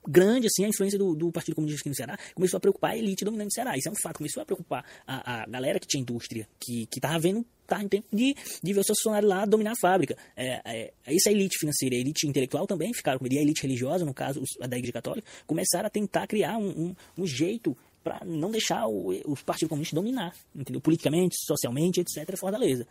grande, 0.07 0.47
assim, 0.47 0.65
a 0.65 0.69
influência 0.69 0.97
do, 0.97 1.15
do 1.15 1.31
Partido 1.31 1.55
Comunista 1.55 1.87
no 1.89 1.95
Ceará 1.95 2.17
começou 2.33 2.57
a 2.57 2.61
preocupar 2.61 2.91
a 2.91 2.97
elite 2.97 3.25
dominante 3.25 3.49
do 3.49 3.53
Ceará. 3.53 3.77
Isso 3.77 3.89
é 3.89 3.91
um 3.91 3.95
fato. 4.01 4.17
Começou 4.17 4.41
a 4.41 4.45
preocupar 4.45 4.85
a, 5.05 5.43
a 5.43 5.45
galera 5.47 5.79
que 5.79 5.87
tinha 5.87 6.01
indústria, 6.01 6.47
que, 6.59 6.85
que 6.87 6.99
tava 6.99 7.19
vendo, 7.19 7.45
tá 7.67 7.83
em 7.83 7.87
tempo 7.87 8.07
de, 8.11 8.35
de 8.63 8.73
ver 8.73 8.79
o 8.79 8.83
seu 8.83 8.95
funcionário 8.95 9.27
lá 9.27 9.45
dominar 9.45 9.73
a 9.73 9.79
fábrica. 9.79 10.17
É, 10.35 10.61
é, 10.65 10.93
essa 11.05 11.29
elite 11.31 11.57
financeira, 11.59 11.95
a 11.95 11.99
elite 11.99 12.27
intelectual 12.27 12.65
também 12.65 12.93
ficaram 12.93 13.19
com 13.19 13.23
medo. 13.23 13.35
E 13.35 13.39
a 13.39 13.41
elite 13.41 13.61
religiosa, 13.63 14.05
no 14.05 14.13
caso, 14.13 14.41
a 14.61 14.67
da 14.67 14.77
Igreja 14.77 14.93
Católica, 14.93 15.27
começaram 15.45 15.87
a 15.87 15.89
tentar 15.89 16.27
criar 16.27 16.57
um, 16.57 16.69
um, 16.69 16.95
um 17.17 17.27
jeito 17.27 17.75
para 18.03 18.23
não 18.25 18.49
deixar 18.49 18.87
o, 18.87 19.11
o 19.25 19.35
Partido 19.43 19.67
Comunista 19.67 19.95
dominar, 19.95 20.33
entendeu? 20.55 20.79
Politicamente, 20.79 21.35
socialmente, 21.45 21.99
etc. 21.99 22.37
Fortaleza. 22.37 22.87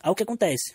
Aí 0.00 0.10
o 0.10 0.14
que 0.14 0.24
acontece? 0.24 0.74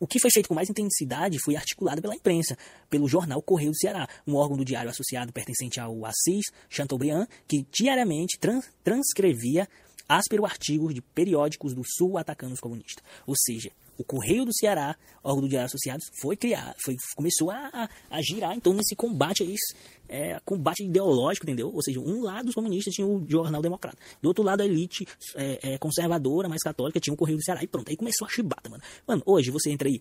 O 0.00 0.06
que 0.06 0.18
foi 0.18 0.30
feito 0.30 0.48
com 0.48 0.54
mais 0.54 0.70
intensidade 0.70 1.38
foi 1.44 1.54
articulado 1.54 2.00
pela 2.00 2.16
imprensa, 2.16 2.56
pelo 2.88 3.06
jornal 3.06 3.42
Correio 3.42 3.70
do 3.70 3.76
Ceará, 3.76 4.08
um 4.26 4.34
órgão 4.34 4.56
do 4.56 4.64
diário 4.64 4.88
associado 4.88 5.30
pertencente 5.30 5.78
ao 5.78 6.06
Assis 6.06 6.46
Chateaubriand, 6.70 7.26
que 7.46 7.66
diariamente 7.70 8.38
trans 8.38 8.64
transcrevia 8.82 9.68
áspero 10.08 10.46
artigos 10.46 10.94
de 10.94 11.02
periódicos 11.02 11.74
do 11.74 11.82
Sul 11.84 12.16
atacando 12.16 12.54
os 12.54 12.60
comunistas. 12.60 13.04
Ou 13.26 13.34
seja, 13.36 13.70
o 14.00 14.04
Correio 14.04 14.46
do 14.46 14.54
Ceará, 14.54 14.96
órgão 15.22 15.42
do 15.42 15.48
Diário 15.48 15.66
Associados, 15.66 16.06
foi 16.20 16.34
criado, 16.34 16.74
foi, 16.82 16.96
começou 17.14 17.50
a, 17.50 17.88
a, 18.08 18.22
girar 18.22 18.56
então 18.56 18.72
nesse 18.72 18.96
combate 18.96 19.42
a 19.42 19.46
isso, 19.46 19.74
é, 20.08 20.40
combate 20.42 20.82
ideológico, 20.82 21.44
entendeu? 21.44 21.70
Ou 21.72 21.82
seja, 21.82 22.00
um 22.00 22.22
lado 22.22 22.46
dos 22.46 22.54
comunistas 22.54 22.94
tinha 22.94 23.06
o 23.06 23.22
Jornal 23.28 23.60
Democrata, 23.60 23.98
do 24.22 24.28
outro 24.28 24.42
lado 24.42 24.62
a 24.62 24.64
elite 24.64 25.06
é, 25.36 25.74
é, 25.74 25.78
conservadora, 25.78 26.48
mais 26.48 26.62
católica, 26.62 26.98
tinha 26.98 27.12
o 27.12 27.16
Correio 27.16 27.36
do 27.36 27.44
Ceará. 27.44 27.62
E 27.62 27.66
pronto, 27.66 27.90
aí 27.90 27.96
começou 27.96 28.26
a 28.26 28.30
chibata, 28.30 28.70
mano. 28.70 28.82
Mano, 29.06 29.22
hoje 29.26 29.50
você 29.50 29.70
entra 29.70 29.86
aí, 29.86 30.00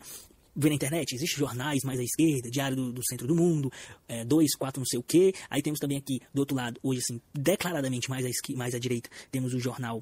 vê 0.56 0.70
na 0.70 0.76
internet, 0.76 1.14
existem 1.14 1.38
jornais 1.38 1.82
mais 1.84 2.00
à 2.00 2.04
esquerda, 2.04 2.50
Diário 2.50 2.78
do, 2.78 2.94
do 2.94 3.02
Centro 3.06 3.28
do 3.28 3.36
Mundo, 3.36 3.70
é, 4.08 4.24
dois, 4.24 4.56
quatro, 4.56 4.80
não 4.80 4.88
sei 4.88 5.00
o 5.00 5.04
quê. 5.04 5.34
Aí 5.50 5.62
temos 5.62 5.78
também 5.78 5.98
aqui, 5.98 6.22
do 6.34 6.40
outro 6.40 6.56
lado, 6.56 6.80
hoje, 6.82 7.02
assim, 7.02 7.22
declaradamente 7.34 8.10
mais 8.10 8.26
à, 8.26 8.30
mais 8.56 8.74
à 8.74 8.80
direita, 8.80 9.10
temos 9.30 9.54
o 9.54 9.60
jornal 9.60 10.02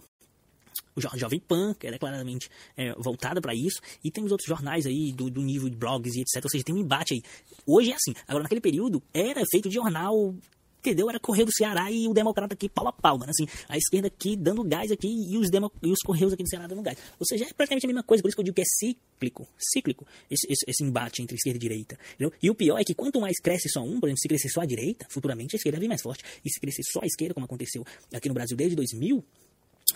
o 0.98 1.18
Jovem 1.18 1.40
Pan, 1.40 1.74
que 1.74 1.88
é 1.88 1.92
declaradamente 1.92 2.50
é, 2.76 2.94
voltada 2.94 3.40
para 3.42 3.54
isso, 3.54 3.80
e 4.04 4.12
temos 4.12 4.32
outros 4.32 4.48
jornais 4.48 4.86
aí 4.86 5.12
do, 5.12 5.30
do 5.30 5.42
nível 5.42 5.70
de 5.70 5.76
blogs 5.76 6.16
e 6.16 6.22
etc. 6.22 6.44
Ou 6.44 6.50
seja, 6.50 6.64
tem 6.64 6.76
um 6.76 6.80
embate 6.80 7.14
aí. 7.14 7.22
Hoje 7.66 7.92
é 7.92 7.96
assim. 7.96 8.14
Agora, 8.28 8.44
naquele 8.44 8.62
período, 8.62 9.02
era 9.14 9.44
feito 9.52 9.70
de 9.70 9.76
jornal 9.76 10.36
entendeu? 10.80 11.10
Era 11.10 11.20
Correio 11.20 11.46
do 11.46 11.52
Ceará 11.52 11.92
e 11.92 12.08
o 12.08 12.14
Democrata 12.14 12.54
aqui 12.54 12.70
pau 12.70 12.88
a 12.88 12.94
pau, 12.94 13.18
mano. 13.18 13.32
Assim, 13.32 13.48
a 13.68 13.78
esquerda 13.78 14.08
aqui 14.08 14.36
dando 14.36 14.64
gás 14.64 14.92
aqui 14.92 15.08
e 15.08 15.38
os, 15.38 15.50
demo, 15.50 15.72
e 15.84 15.92
os 15.92 16.00
Correios 16.00 16.34
aqui 16.34 16.44
do 16.44 16.50
Ceará 16.50 16.68
dando 16.68 16.82
gás. 16.82 16.98
Ou 17.20 17.26
seja, 17.26 17.46
é 17.46 17.54
praticamente 17.54 17.86
a 17.86 17.90
mesma 17.90 18.04
coisa, 18.04 18.22
por 18.22 18.30
isso 18.30 18.36
que 18.36 18.42
eu 18.42 18.46
digo 18.46 18.56
que 18.56 18.62
é 18.62 18.66
cíclico, 18.66 19.48
cíclico, 19.58 20.06
esse, 20.30 20.48
esse, 20.50 20.66
esse 20.68 20.84
embate 20.84 21.22
entre 21.22 21.36
esquerda 21.36 21.58
e 21.58 21.60
direita. 21.60 21.98
Entendeu? 22.16 22.34
E 22.42 22.50
o 22.50 22.56
pior 22.56 22.80
é 22.80 22.84
que 22.84 22.94
quanto 22.94 23.20
mais 23.20 23.40
cresce 23.40 23.70
só 23.70 23.82
um, 23.82 24.00
por 24.00 24.08
exemplo, 24.08 24.22
se 24.22 24.28
crescer 24.28 24.50
só 24.50 24.62
a 24.62 24.66
direita, 24.66 25.06
futuramente 25.10 25.56
a 25.56 25.58
esquerda 25.58 25.80
vem 25.80 25.90
mais 25.90 26.02
forte. 26.02 26.24
E 26.44 26.50
se 26.50 26.60
crescer 26.60 26.84
só 26.92 27.02
a 27.02 27.06
esquerda, 27.06 27.34
como 27.34 27.46
aconteceu 27.46 27.84
aqui 28.14 28.28
no 28.28 28.34
Brasil 28.34 28.56
desde 28.56 28.76
2000, 28.76 29.24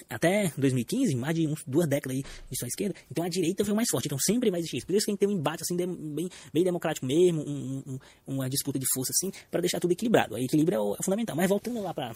até 0.09 0.51
2015, 0.57 1.15
mais 1.15 1.35
de 1.35 1.53
duas 1.65 1.87
décadas 1.87 2.17
aí 2.17 2.23
de 2.49 2.57
sua 2.57 2.67
esquerda, 2.67 2.95
então 3.09 3.23
a 3.23 3.29
direita 3.29 3.63
foi 3.63 3.73
mais 3.73 3.87
forte, 3.89 4.05
então 4.05 4.19
sempre 4.19 4.49
vai 4.49 4.59
existir 4.59 4.77
isso. 4.77 4.85
Por 4.85 4.95
isso 4.95 5.05
que 5.05 5.11
a 5.11 5.13
gente 5.13 5.19
tem 5.19 5.29
um 5.29 5.39
embate 5.39 5.63
assim, 5.63 5.75
bem, 5.75 6.29
bem 6.53 6.63
democrático 6.63 7.05
mesmo, 7.05 7.41
um, 7.41 7.83
um, 7.87 7.99
uma 8.27 8.49
disputa 8.49 8.79
de 8.79 8.85
força 8.93 9.11
assim, 9.15 9.31
para 9.49 9.61
deixar 9.61 9.79
tudo 9.79 9.91
equilibrado. 9.91 10.35
Aí 10.35 10.45
equilíbrio 10.45 10.75
é, 10.75 10.79
o, 10.79 10.93
é 10.93 11.03
fundamental. 11.03 11.35
Mas 11.35 11.49
voltando 11.49 11.81
lá 11.81 11.93
para 11.93 12.13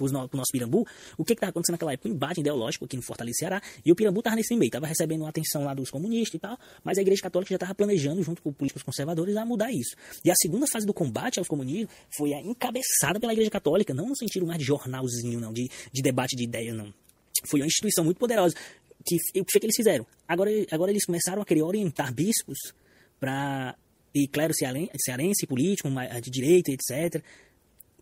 o 0.00 0.06
no, 0.06 0.30
nosso 0.32 0.52
Pirambu, 0.52 0.86
o 1.16 1.24
que 1.24 1.32
estava 1.32 1.50
acontecendo 1.50 1.74
naquela 1.74 1.92
época? 1.92 2.08
Um 2.08 2.12
embate 2.12 2.40
ideológico 2.40 2.84
aqui 2.84 2.96
no 2.96 3.02
Fortaleza 3.02 3.38
Ceará, 3.38 3.62
e 3.84 3.92
o 3.92 3.96
Pirambu 3.96 4.20
estava 4.20 4.36
nesse 4.36 4.54
meio, 4.54 4.68
estava 4.68 4.86
recebendo 4.86 5.26
atenção 5.26 5.64
lá 5.64 5.74
dos 5.74 5.90
comunistas 5.90 6.34
e 6.34 6.38
tal, 6.38 6.58
mas 6.84 6.98
a 6.98 7.02
Igreja 7.02 7.22
Católica 7.22 7.50
já 7.50 7.56
estava 7.56 7.74
planejando, 7.74 8.22
junto 8.22 8.42
com 8.42 8.52
políticos 8.52 8.82
conservadores, 8.82 9.36
a 9.36 9.44
mudar 9.44 9.70
isso. 9.72 9.94
E 10.24 10.30
a 10.30 10.34
segunda 10.36 10.66
fase 10.66 10.86
do 10.86 10.94
combate 10.94 11.38
aos 11.38 11.48
comunistas 11.48 11.94
foi 12.16 12.30
encabeçada 12.32 13.20
pela 13.20 13.32
Igreja 13.32 13.50
Católica, 13.50 13.94
não 13.94 14.08
no 14.08 14.16
sentido 14.16 14.46
mais 14.46 14.58
de 14.58 14.64
jornalzinho, 14.64 15.40
não, 15.40 15.52
de, 15.52 15.68
de 15.92 16.02
debate 16.02 16.36
de 16.36 16.44
ideias, 16.44 16.76
não 16.76 16.92
foi 17.44 17.60
uma 17.60 17.66
instituição 17.66 18.04
muito 18.04 18.18
poderosa. 18.18 18.54
Que, 19.04 19.16
o 19.40 19.44
que 19.44 19.58
que 19.58 19.66
eles 19.66 19.76
fizeram? 19.76 20.06
Agora, 20.28 20.50
agora 20.70 20.90
eles 20.90 21.04
começaram 21.04 21.40
a 21.40 21.44
querer 21.44 21.62
orientar 21.62 22.12
bispos 22.12 22.58
para 23.18 23.74
e 24.14 24.26
clero 24.26 24.52
cearense, 24.52 25.46
político, 25.46 25.88
de 26.20 26.30
direita, 26.30 26.72
etc., 26.72 27.22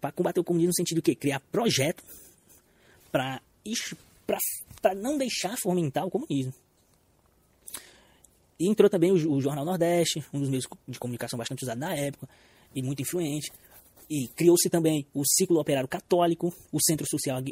para 0.01 0.13
combater 0.13 0.41
o 0.41 0.45
comunismo 0.45 0.69
no 0.69 0.75
sentido 0.75 1.03
de? 1.03 1.15
Criar 1.15 1.41
projeto 1.41 2.03
para 3.11 3.41
não 4.95 5.19
deixar 5.19 5.57
fomentar 5.61 6.07
o 6.07 6.11
comunismo. 6.11 6.55
E 8.59 8.69
entrou 8.69 8.89
também 8.89 9.13
o, 9.13 9.33
o, 9.33 9.41
Jornal 9.41 9.65
Nordeste, 9.65 10.25
um 10.33 10.41
dos 10.41 10.49
meios 10.49 10.67
de 10.87 10.99
comunicação 10.99 11.39
bastante 11.39 11.63
usado 11.63 11.79
na 11.79 11.95
época, 11.95 12.29
e 12.75 12.83
muito 12.83 13.03
influente. 13.03 13.53
E 14.11 14.27
criou-se 14.29 14.71
também 14.71 15.07
o 15.13 15.23
Ciclo 15.27 15.61
Operário 15.61 15.89
Católico, 15.89 16.53
o 16.73 16.79
Centro 16.83 17.07
Social 17.07 17.43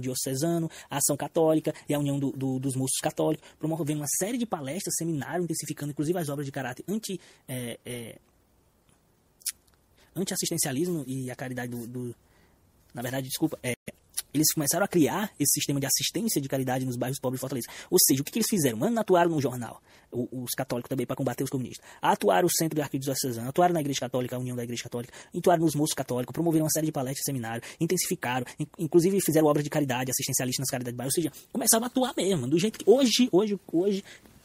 Diocesano, 0.00 0.70
a 0.90 0.98
Ação 0.98 1.16
Católica 1.16 1.72
e 1.88 1.94
a 1.94 1.98
União 1.98 2.18
do, 2.18 2.30
do, 2.32 2.58
dos 2.58 2.76
Moços 2.76 2.98
Católicos, 3.00 3.46
promovendo 3.58 4.00
uma 4.00 4.06
série 4.18 4.36
de 4.36 4.44
palestras, 4.44 4.94
seminários, 4.98 5.44
intensificando 5.44 5.92
inclusive 5.92 6.18
as 6.18 6.28
obras 6.28 6.44
de 6.44 6.52
caráter 6.52 6.84
anti, 6.86 7.18
é, 7.48 7.78
é, 7.86 8.18
anti-assistencialismo 10.14 11.04
e 11.06 11.30
a 11.30 11.34
caridade 11.34 11.70
do, 11.70 11.86
do, 11.86 12.14
Na 12.92 13.00
verdade, 13.00 13.26
desculpa, 13.26 13.58
é, 13.62 13.73
eles 14.34 14.52
começaram 14.52 14.84
a 14.84 14.88
criar 14.88 15.32
esse 15.38 15.52
sistema 15.54 15.78
de 15.78 15.86
assistência 15.86 16.40
de 16.40 16.48
caridade 16.48 16.84
nos 16.84 16.96
bairros 16.96 17.20
pobres 17.20 17.38
de 17.38 17.40
Fortaleza. 17.40 17.68
Ou 17.88 17.98
seja, 18.04 18.20
o 18.20 18.24
que, 18.24 18.32
que 18.32 18.38
eles 18.40 18.48
fizeram? 18.50 18.76
Mano, 18.76 18.98
atuaram 18.98 19.30
no 19.30 19.40
jornal, 19.40 19.80
os 20.10 20.50
católicos 20.56 20.88
também, 20.88 21.06
para 21.06 21.16
combater 21.16 21.44
os 21.44 21.50
comunistas. 21.50 21.86
Atuaram 22.02 22.42
no 22.42 22.50
centro 22.50 22.74
de 22.74 22.82
arquidiocesano, 22.82 23.48
atuaram 23.48 23.72
na 23.72 23.80
Igreja 23.80 24.00
Católica, 24.00 24.36
a 24.36 24.38
União 24.38 24.56
da 24.56 24.64
Igreja 24.64 24.82
Católica, 24.82 25.12
atuaram 25.34 25.62
nos 25.62 25.74
moços 25.74 25.94
católicos, 25.94 26.32
promoveram 26.32 26.64
uma 26.64 26.70
série 26.70 26.86
de 26.86 26.92
palestras 26.92 27.22
e 27.22 27.26
seminários, 27.26 27.66
intensificaram, 27.80 28.44
inclusive 28.78 29.20
fizeram 29.20 29.46
obras 29.46 29.62
de 29.62 29.70
caridade, 29.70 30.10
assistencialista 30.10 30.60
nas 30.60 30.70
caridades 30.70 30.94
de 30.94 30.96
bairro. 30.96 31.08
Ou 31.08 31.12
seja, 31.12 31.32
começavam 31.52 31.84
a 31.84 31.88
atuar 31.88 32.14
mesmo, 32.16 32.48
do 32.48 32.58
jeito 32.58 32.78
que 32.78 32.90
hoje, 32.90 33.28
hoje, 33.30 33.58
hoje, 33.72 34.04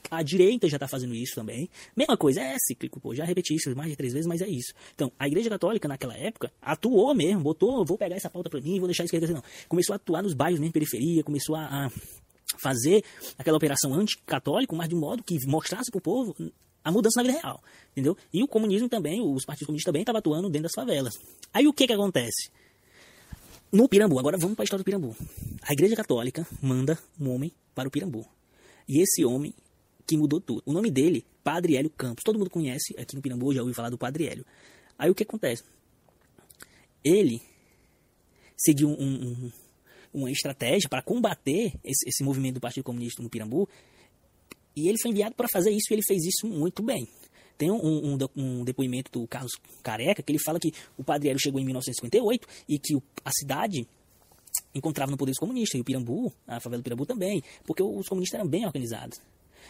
a 0.09 0.23
direita 0.23 0.67
já 0.67 0.77
está 0.77 0.87
fazendo 0.87 1.13
isso 1.13 1.35
também. 1.35 1.69
Mesma 1.95 2.17
coisa, 2.17 2.41
é 2.41 2.55
cíclico, 2.67 2.99
pô. 2.99 3.13
Já 3.13 3.23
repeti 3.23 3.55
isso 3.55 3.75
mais 3.75 3.89
de 3.89 3.95
três 3.95 4.13
vezes, 4.13 4.27
mas 4.27 4.41
é 4.41 4.47
isso. 4.47 4.73
Então, 4.95 5.11
a 5.19 5.27
Igreja 5.27 5.49
Católica, 5.49 5.87
naquela 5.87 6.15
época, 6.15 6.51
atuou 6.61 7.13
mesmo, 7.13 7.41
botou, 7.41 7.85
vou 7.85 7.97
pegar 7.97 8.15
essa 8.15 8.29
pauta 8.29 8.49
para 8.49 8.61
mim, 8.61 8.79
vou 8.79 8.87
deixar 8.87 9.03
a 9.03 9.05
esquerda 9.05 9.25
assim, 9.25 9.35
não. 9.35 9.43
Começou 9.67 9.93
a 9.93 9.97
atuar 9.97 10.23
nos 10.23 10.33
bairros, 10.33 10.59
nem 10.59 10.71
periferia, 10.71 11.23
começou 11.23 11.55
a, 11.55 11.65
a 11.65 11.91
fazer 12.57 13.03
aquela 13.37 13.57
operação 13.57 13.93
anticatólica, 13.93 14.75
mas 14.75 14.89
de 14.89 14.95
um 14.95 14.99
modo 14.99 15.23
que 15.23 15.37
mostrasse 15.45 15.91
para 15.91 15.99
o 15.99 16.01
povo 16.01 16.35
a 16.83 16.91
mudança 16.91 17.21
na 17.21 17.27
vida 17.27 17.39
real, 17.41 17.61
entendeu? 17.91 18.17
E 18.33 18.41
o 18.41 18.47
comunismo 18.47 18.89
também, 18.89 19.21
os 19.21 19.45
partidos 19.45 19.67
comunistas 19.67 19.89
também 19.89 20.01
estavam 20.01 20.19
atuando 20.19 20.49
dentro 20.49 20.63
das 20.63 20.73
favelas. 20.73 21.13
Aí 21.53 21.67
o 21.67 21.73
que 21.73 21.85
que 21.85 21.93
acontece? 21.93 22.49
No 23.71 23.87
Pirambu, 23.87 24.17
agora 24.17 24.37
vamos 24.37 24.55
para 24.55 24.63
a 24.63 24.65
história 24.65 24.83
do 24.83 24.85
Pirambu. 24.85 25.15
A 25.61 25.73
Igreja 25.73 25.95
Católica 25.95 26.47
manda 26.61 26.97
um 27.19 27.29
homem 27.29 27.51
para 27.75 27.87
o 27.87 27.91
Pirambu. 27.91 28.25
E 28.87 28.99
esse 28.99 29.23
homem 29.23 29.53
que 30.09 30.17
mudou 30.17 30.41
tudo. 30.41 30.63
O 30.65 30.73
nome 30.73 30.89
dele, 30.89 31.23
Padre 31.43 31.77
Hélio 31.77 31.89
Campos. 31.91 32.23
Todo 32.23 32.39
mundo 32.39 32.49
conhece 32.49 32.95
aqui 32.97 33.15
no 33.15 33.21
Pirambu, 33.21 33.53
já 33.53 33.61
ouviu 33.61 33.75
falar 33.75 33.91
do 33.91 33.97
Padre 33.97 34.25
Hélio. 34.25 34.45
Aí 34.97 35.09
o 35.09 35.15
que 35.15 35.23
acontece? 35.23 35.63
Ele 37.03 37.39
seguiu 38.57 38.89
um, 38.89 38.93
um, 38.93 39.51
uma 40.13 40.31
estratégia 40.31 40.89
para 40.89 41.03
combater 41.03 41.73
esse, 41.83 42.09
esse, 42.09 42.23
movimento 42.23 42.55
do 42.55 42.59
Partido 42.59 42.83
Comunista 42.83 43.21
no 43.21 43.29
Pirambu 43.29 43.69
e 44.75 44.89
ele 44.89 44.97
foi 44.99 45.11
enviado 45.11 45.35
para 45.35 45.47
fazer 45.47 45.69
isso 45.69 45.85
e 45.91 45.93
ele 45.93 46.01
fez 46.05 46.25
isso 46.25 46.47
muito 46.47 46.81
bem. 46.81 47.07
Tem 47.57 47.69
um, 47.69 48.17
um, 48.35 48.63
depoimento 48.63 49.11
do 49.11 49.27
Carlos 49.27 49.51
Careca 49.83 50.23
que 50.23 50.31
ele 50.31 50.39
fala 50.39 50.59
que 50.59 50.73
o 50.97 51.03
Padre 51.03 51.29
Hélio 51.29 51.39
chegou 51.41 51.61
em 51.61 51.65
1958 51.65 52.47
e 52.67 52.79
que 52.79 52.97
a 53.23 53.31
cidade 53.31 53.87
encontrava 54.73 55.11
no 55.11 55.17
poder 55.17 55.31
dos 55.31 55.39
comunistas, 55.39 55.77
e 55.77 55.81
o 55.81 55.85
Pirambu, 55.85 56.33
a 56.47 56.59
favela 56.59 56.81
do 56.81 56.83
Pirambu 56.83 57.05
também, 57.05 57.43
porque 57.65 57.83
os 57.83 58.07
comunistas 58.07 58.39
eram 58.39 58.49
bem 58.49 58.65
organizados. 58.65 59.19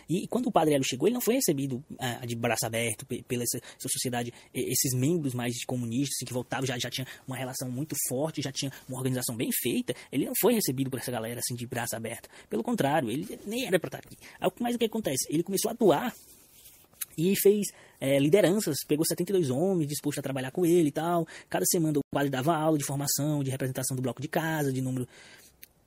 E, 0.10 0.28
quando 0.28 0.48
o 0.48 0.52
Padre 0.52 0.74
Hélio 0.74 0.86
chegou, 0.86 1.08
ele 1.08 1.14
não 1.14 1.22
foi 1.22 1.36
recebido 1.36 1.84
ah, 1.98 2.26
de 2.26 2.36
braço 2.36 2.66
aberto 2.66 3.06
pela 3.06 3.44
essa, 3.44 3.58
essa, 3.58 3.90
sociedade, 3.90 4.34
esses 4.54 4.94
membros 4.94 5.34
mais 5.34 5.64
comunistas 5.66 6.16
assim, 6.18 6.26
que 6.26 6.34
voltavam, 6.34 6.66
já, 6.66 6.78
já 6.78 6.90
tinha 6.90 7.08
uma 7.28 7.38
relação 7.38 7.70
muito 7.70 7.96
forte, 8.08 8.42
já 8.42 8.52
tinha 8.52 8.72
uma 8.88 8.98
organização 8.98 9.36
bem 9.36 9.50
feita. 9.52 9.94
Ele 10.12 10.26
não 10.26 10.34
foi 10.40 10.54
recebido 10.54 10.90
por 10.90 11.00
essa 11.00 11.12
galera 11.12 11.40
assim 11.40 11.56
de 11.56 11.66
braço 11.68 11.96
aberto. 11.96 12.30
Pelo 12.50 12.64
contrário, 12.64 13.10
ele 13.10 13.40
nem 13.46 13.66
era 13.66 13.80
para 13.80 13.88
estar 13.88 14.00
aqui. 14.00 14.18
Mas 14.60 14.76
o 14.76 14.80
que 14.80 14.86
acontece? 14.86 15.26
Ele 15.30 15.44
começou 15.44 15.70
a 15.70 15.74
atuar 15.74 16.14
e 17.18 17.36
fez 17.36 17.68
é, 18.00 18.18
lideranças, 18.18 18.78
pegou 18.88 19.06
72 19.06 19.50
homens 19.50 19.88
dispostos 19.88 20.20
a 20.20 20.22
trabalhar 20.22 20.52
com 20.52 20.66
ele 20.66 20.90
e 20.90 20.92
tal. 20.92 21.28
Cada 21.50 21.66
semana 21.66 22.00
o 22.00 22.02
padre 22.14 22.30
dava 22.30 22.56
aula 22.56 22.78
de 22.78 22.86
formação, 22.86 23.44
de 23.44 23.52
representação 23.52 23.96
do 23.96 24.02
bloco 24.02 24.22
de 24.22 24.28
casa, 24.28 24.72
de 24.72 24.82
número 24.82 25.08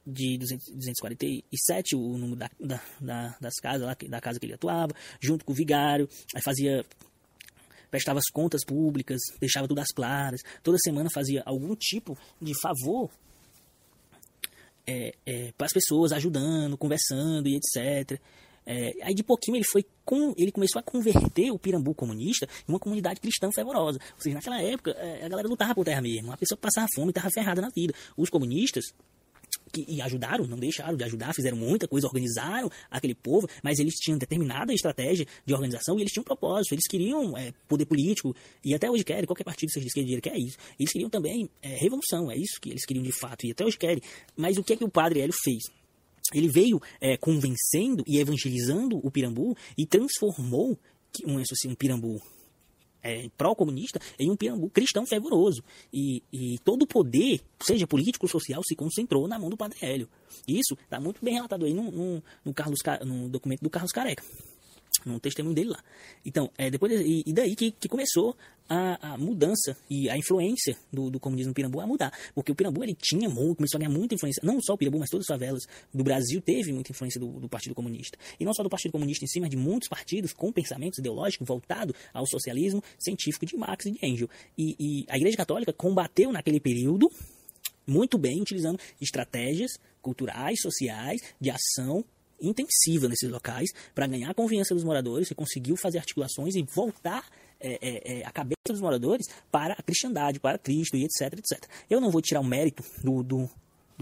de 0.06 0.38
247, 0.38 1.94
o 1.94 2.18
número 2.18 2.36
da, 2.36 2.50
da, 2.58 2.82
da, 3.00 3.36
das 3.40 3.54
casas 3.60 3.86
lá, 3.86 3.96
da 4.08 4.20
casa 4.20 4.40
que 4.40 4.46
ele 4.46 4.54
atuava, 4.54 4.94
junto 5.20 5.44
com 5.44 5.52
o 5.52 5.54
vigário, 5.54 6.08
aí 6.34 6.42
fazia 6.42 6.84
prestava 7.90 8.18
as 8.18 8.30
contas 8.32 8.64
públicas, 8.64 9.20
deixava 9.38 9.68
tudo 9.68 9.80
às 9.80 9.92
claras, 9.94 10.40
toda 10.62 10.78
semana 10.78 11.10
fazia 11.12 11.42
algum 11.44 11.76
tipo 11.76 12.16
de 12.40 12.52
favor 12.58 13.10
é, 14.86 15.14
é, 15.26 15.52
para 15.52 15.66
as 15.66 15.72
pessoas, 15.72 16.10
ajudando, 16.12 16.78
conversando 16.78 17.46
e 17.48 17.56
etc. 17.56 18.18
É, 18.64 18.92
aí 19.02 19.14
de 19.14 19.22
pouquinho 19.22 19.56
ele 19.56 19.64
foi 19.64 19.84
com, 20.04 20.32
ele 20.38 20.52
começou 20.52 20.78
a 20.78 20.82
converter 20.82 21.50
o 21.50 21.58
Pirambu 21.58 21.94
comunista 21.94 22.48
em 22.66 22.72
uma 22.72 22.78
comunidade 22.78 23.20
cristã 23.20 23.50
fervorosa. 23.52 23.98
Ou 24.14 24.20
seja, 24.20 24.36
naquela 24.36 24.60
época 24.62 24.92
é, 24.92 25.24
a 25.24 25.28
galera 25.28 25.48
lutava 25.48 25.74
por 25.74 25.84
terra 25.84 26.00
mesmo. 26.00 26.32
A 26.32 26.36
pessoa 26.36 26.58
passava 26.58 26.86
fome 26.94 27.10
estava 27.10 27.28
ferrada 27.30 27.60
na 27.60 27.68
vida. 27.68 27.92
Os 28.16 28.30
comunistas 28.30 28.84
que, 29.72 29.84
e 29.88 30.00
ajudaram, 30.02 30.46
não 30.46 30.58
deixaram 30.58 30.96
de 30.96 31.04
ajudar, 31.04 31.32
fizeram 31.34 31.56
muita 31.56 31.88
coisa, 31.88 32.06
organizaram 32.06 32.70
aquele 32.90 33.14
povo, 33.14 33.48
mas 33.62 33.78
eles 33.78 33.94
tinham 33.94 34.18
determinada 34.18 34.72
estratégia 34.72 35.26
de 35.44 35.54
organização 35.54 35.98
e 35.98 36.02
eles 36.02 36.12
tinham 36.12 36.22
um 36.22 36.24
propósito, 36.24 36.74
eles 36.74 36.86
queriam 36.86 37.36
é, 37.36 37.52
poder 37.66 37.86
político, 37.86 38.34
e 38.64 38.74
até 38.74 38.90
hoje 38.90 39.04
querem, 39.04 39.24
qualquer 39.24 39.44
partido, 39.44 39.70
seja 39.70 39.84
de 39.84 39.88
esquerda, 39.88 40.20
quer 40.20 40.36
isso. 40.36 40.56
Eles 40.78 40.92
queriam 40.92 41.08
também 41.08 41.48
é, 41.62 41.76
revolução, 41.76 42.30
é 42.30 42.36
isso 42.36 42.60
que 42.60 42.70
eles 42.70 42.84
queriam 42.84 43.02
de 43.02 43.12
fato, 43.12 43.46
e 43.46 43.52
até 43.52 43.64
hoje 43.64 43.78
querem. 43.78 44.02
Mas 44.36 44.58
o 44.58 44.62
que 44.62 44.74
é 44.74 44.76
que 44.76 44.84
o 44.84 44.90
padre 44.90 45.20
Hélio 45.20 45.34
fez? 45.42 45.62
Ele 46.32 46.48
veio 46.48 46.80
é, 47.00 47.16
convencendo 47.16 48.04
e 48.06 48.18
evangelizando 48.18 48.98
o 49.02 49.10
Pirambu 49.10 49.56
e 49.76 49.86
transformou 49.86 50.78
um, 51.26 51.38
assim, 51.38 51.68
um 51.68 51.74
Pirambu 51.74 52.20
é, 53.02 53.28
pró-comunista 53.36 54.00
em 54.18 54.30
um 54.30 54.36
pirambu 54.36 54.70
cristão 54.70 55.04
fervoroso. 55.06 55.62
E, 55.92 56.22
e, 56.32 56.58
todo 56.60 56.82
o 56.82 56.86
poder, 56.86 57.40
seja 57.60 57.86
político 57.86 58.26
ou 58.26 58.30
social, 58.30 58.62
se 58.64 58.74
concentrou 58.74 59.26
na 59.26 59.38
mão 59.38 59.50
do 59.50 59.56
Padre 59.56 59.78
Hélio. 59.82 60.08
Isso 60.46 60.74
está 60.74 61.00
muito 61.00 61.24
bem 61.24 61.34
relatado 61.34 61.64
aí 61.64 61.74
no, 61.74 61.90
no, 61.90 62.22
no, 62.44 62.54
Carlos, 62.54 62.80
no 63.04 63.28
documento 63.28 63.62
do 63.62 63.70
Carlos 63.70 63.92
Careca 63.92 64.22
no 65.04 65.18
testemunho 65.20 65.54
dele 65.54 65.70
lá. 65.70 65.82
Então, 66.24 66.50
é, 66.56 66.70
depois 66.70 66.92
e, 66.92 67.22
e 67.26 67.32
daí 67.32 67.54
que, 67.56 67.70
que 67.70 67.88
começou 67.88 68.36
a, 68.68 69.14
a, 69.14 69.18
mudança 69.18 69.76
e 69.90 70.08
a 70.08 70.16
influência 70.16 70.76
do, 70.92 71.10
do 71.10 71.20
comunismo 71.20 71.52
Pirambu 71.52 71.80
a 71.80 71.86
mudar. 71.86 72.12
Porque 72.34 72.52
o 72.52 72.54
Pirambu 72.54 72.82
ele 72.82 72.94
tinha 72.94 73.28
muito, 73.28 73.56
começou 73.56 73.78
a 73.78 73.80
ganhar 73.80 73.90
muita 73.90 74.14
influência, 74.14 74.40
não 74.44 74.60
só 74.60 74.74
o 74.74 74.78
Pirambu, 74.78 74.98
mas 74.98 75.10
todas 75.10 75.28
as 75.28 75.34
favelas 75.34 75.62
do 75.92 76.02
Brasil 76.02 76.40
teve 76.40 76.72
muita 76.72 76.92
influência 76.92 77.20
do, 77.20 77.40
do 77.40 77.48
Partido 77.48 77.74
Comunista. 77.74 78.18
E 78.38 78.44
não 78.44 78.54
só 78.54 78.62
do 78.62 78.70
Partido 78.70 78.92
Comunista 78.92 79.24
em 79.24 79.28
si, 79.28 79.40
mas 79.40 79.50
de 79.50 79.56
muitos 79.56 79.88
partidos 79.88 80.32
com 80.32 80.52
pensamentos 80.52 80.98
ideológicos 80.98 81.46
voltados 81.46 81.94
ao 82.12 82.26
socialismo 82.26 82.82
científico 82.98 83.44
de 83.44 83.56
Marx 83.56 83.86
e 83.86 83.92
de 83.92 84.06
Engels. 84.06 84.30
E, 84.56 84.76
e 84.78 85.06
a 85.08 85.16
Igreja 85.16 85.36
Católica 85.36 85.72
combateu 85.72 86.32
naquele 86.32 86.60
período 86.60 87.10
muito 87.86 88.16
bem, 88.16 88.40
utilizando 88.40 88.78
estratégias 89.00 89.72
culturais, 90.00 90.60
sociais, 90.60 91.20
de 91.40 91.50
ação 91.50 92.04
intensiva 92.42 93.08
nesses 93.08 93.30
locais 93.30 93.70
para 93.94 94.06
ganhar 94.06 94.30
a 94.30 94.34
confiança 94.34 94.74
dos 94.74 94.84
moradores 94.84 95.30
e 95.30 95.34
conseguiu 95.34 95.76
fazer 95.76 95.98
articulações 95.98 96.54
e 96.54 96.62
voltar 96.62 97.24
é, 97.60 97.78
é, 97.80 98.18
é, 98.18 98.26
a 98.26 98.30
cabeça 98.32 98.56
dos 98.70 98.80
moradores 98.80 99.26
para 99.50 99.74
a 99.74 99.82
cristandade, 99.82 100.40
para 100.40 100.58
Cristo 100.58 100.96
e 100.96 101.04
etc, 101.04 101.38
etc. 101.38 101.64
Eu 101.88 102.00
não 102.00 102.10
vou 102.10 102.20
tirar 102.20 102.40
o 102.40 102.44
mérito 102.44 102.82
do, 103.02 103.22
do, 103.22 103.50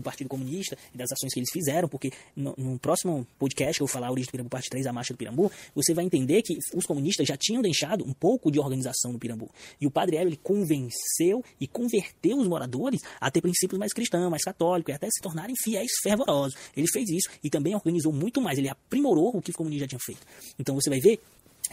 do 0.00 0.04
Partido 0.04 0.28
Comunista 0.28 0.76
e 0.94 0.98
das 0.98 1.10
ações 1.12 1.32
que 1.32 1.40
eles 1.40 1.50
fizeram, 1.52 1.88
porque 1.88 2.10
no, 2.34 2.54
no 2.56 2.78
próximo 2.78 3.26
podcast 3.38 3.78
que 3.78 3.82
eu 3.82 3.86
vou 3.86 3.92
falar, 3.92 4.08
a 4.08 4.10
Origem 4.10 4.28
do 4.28 4.32
Pirambu, 4.32 4.50
parte 4.50 4.70
3, 4.70 4.86
a 4.86 4.92
Marcha 4.92 5.14
do 5.14 5.16
Pirambu, 5.16 5.50
você 5.74 5.94
vai 5.94 6.04
entender 6.04 6.42
que 6.42 6.56
os 6.74 6.84
comunistas 6.84 7.26
já 7.26 7.36
tinham 7.36 7.62
deixado 7.62 8.04
um 8.04 8.12
pouco 8.12 8.50
de 8.50 8.58
organização 8.58 9.12
no 9.12 9.18
Pirambu. 9.18 9.50
E 9.80 9.86
o 9.86 9.90
Padre 9.90 10.16
Hélio, 10.16 10.28
ele 10.28 10.40
convenceu 10.42 11.44
e 11.60 11.66
converteu 11.66 12.38
os 12.38 12.48
moradores 12.48 13.00
a 13.20 13.30
ter 13.30 13.40
princípios 13.40 13.78
mais 13.78 13.92
cristãos, 13.92 14.30
mais 14.30 14.42
católicos, 14.42 14.92
e 14.92 14.96
até 14.96 15.08
se 15.10 15.20
tornarem 15.22 15.54
fiéis 15.62 15.90
fervorosos. 16.02 16.56
Ele 16.76 16.86
fez 16.90 17.08
isso 17.08 17.30
e 17.42 17.50
também 17.50 17.74
organizou 17.74 18.12
muito 18.12 18.40
mais, 18.40 18.58
ele 18.58 18.68
aprimorou 18.68 19.36
o 19.36 19.42
que 19.42 19.50
os 19.50 19.56
comunistas 19.56 19.82
já 19.82 19.88
tinham 19.88 20.00
feito. 20.04 20.26
Então 20.58 20.74
você 20.74 20.90
vai 20.90 21.00
ver 21.00 21.20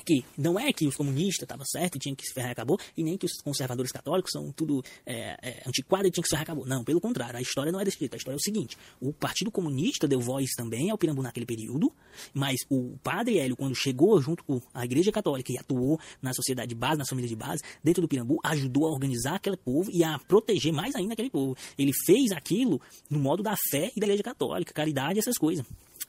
que 0.03 0.23
não 0.37 0.59
é 0.59 0.71
que 0.71 0.87
os 0.87 0.95
comunistas 0.95 1.43
estavam 1.43 1.65
certos 1.65 1.97
e 1.97 1.99
tinham 1.99 2.15
que 2.15 2.25
se 2.25 2.33
ferrar 2.33 2.49
e 2.49 2.53
acabou, 2.53 2.79
e 2.95 3.03
nem 3.03 3.17
que 3.17 3.25
os 3.25 3.33
conservadores 3.41 3.91
católicos 3.91 4.31
são 4.31 4.51
tudo 4.51 4.83
é, 5.05 5.37
é, 5.41 5.63
antiquado 5.67 6.07
e 6.07 6.11
tinham 6.11 6.23
que 6.23 6.29
se 6.29 6.35
ferrar 6.35 6.43
e 6.43 6.47
acabou. 6.47 6.65
Não, 6.65 6.83
pelo 6.83 7.01
contrário, 7.01 7.37
a 7.37 7.41
história 7.41 7.71
não 7.71 7.79
é 7.79 7.85
desse 7.85 7.99
jeito. 7.99 8.13
A 8.13 8.17
história 8.17 8.35
é 8.35 8.39
o 8.39 8.43
seguinte: 8.43 8.77
o 8.99 9.13
Partido 9.13 9.51
Comunista 9.51 10.07
deu 10.07 10.19
voz 10.19 10.49
também 10.55 10.89
ao 10.89 10.97
Pirambu 10.97 11.21
naquele 11.21 11.45
período, 11.45 11.91
mas 12.33 12.57
o 12.69 12.97
padre 13.03 13.39
Hélio, 13.39 13.55
quando 13.55 13.75
chegou 13.75 14.21
junto 14.21 14.43
com 14.43 14.61
a 14.73 14.85
Igreja 14.85 15.11
Católica 15.11 15.51
e 15.51 15.57
atuou 15.57 15.99
na 16.21 16.33
sociedade 16.33 16.69
de 16.69 16.75
base, 16.75 16.97
nas 16.97 17.09
famílias 17.09 17.29
de 17.29 17.35
base, 17.35 17.63
dentro 17.83 18.01
do 18.01 18.07
Pirambu, 18.07 18.39
ajudou 18.43 18.87
a 18.87 18.91
organizar 18.91 19.35
aquele 19.35 19.57
povo 19.57 19.89
e 19.91 20.03
a 20.03 20.19
proteger 20.19 20.73
mais 20.73 20.95
ainda 20.95 21.13
aquele 21.13 21.29
povo. 21.29 21.55
Ele 21.77 21.91
fez 22.05 22.31
aquilo 22.31 22.81
no 23.09 23.19
modo 23.19 23.43
da 23.43 23.55
fé 23.69 23.91
e 23.95 23.99
da 23.99 24.05
Igreja 24.05 24.23
Católica, 24.23 24.73
caridade, 24.73 25.19
essas 25.19 25.37
coisas. 25.37 25.65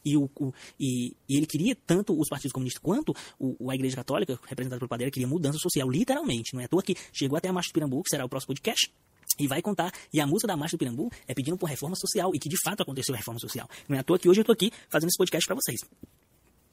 E, 0.08 0.16
o, 0.16 0.30
o 0.40 0.52
e, 0.78 1.14
e, 1.28 1.36
ele 1.36 1.46
queria 1.46 1.76
tanto 1.86 2.18
os 2.18 2.28
partidos 2.28 2.52
comunistas 2.52 2.82
quanto 2.82 3.14
o, 3.38 3.70
a 3.70 3.74
Igreja 3.74 3.96
Católica, 3.96 4.38
representada 4.46 4.78
pelo 4.78 4.88
Padeiro, 4.88 5.12
queria 5.12 5.28
mudança 5.28 5.58
social, 5.58 5.90
literalmente. 5.90 6.54
Não 6.54 6.60
é 6.60 6.64
à 6.64 6.68
toa 6.68 6.82
que 6.82 6.96
chegou 7.12 7.36
até 7.36 7.48
a 7.48 7.52
Marcha 7.52 7.70
do 7.70 7.74
Pirambu, 7.74 8.02
que 8.02 8.10
será 8.10 8.24
o 8.24 8.28
próximo 8.28 8.54
podcast, 8.54 8.90
e 9.38 9.46
vai 9.46 9.60
contar. 9.60 9.92
E 10.12 10.20
a 10.20 10.26
música 10.26 10.48
da 10.48 10.56
Marcha 10.56 10.76
do 10.76 10.78
Pirambu 10.78 11.10
é 11.26 11.34
pedindo 11.34 11.58
por 11.58 11.68
reforma 11.68 11.96
social, 11.96 12.30
e 12.34 12.38
que 12.38 12.48
de 12.48 12.56
fato 12.64 12.82
aconteceu 12.82 13.14
a 13.14 13.18
reforma 13.18 13.38
social. 13.38 13.68
Não 13.88 13.96
é 13.96 14.00
à 14.00 14.02
toa 14.02 14.18
que 14.18 14.28
hoje 14.28 14.40
eu 14.40 14.42
estou 14.42 14.54
aqui 14.54 14.72
fazendo 14.88 15.08
esse 15.08 15.18
podcast 15.18 15.46
para 15.46 15.56
vocês. 15.56 15.80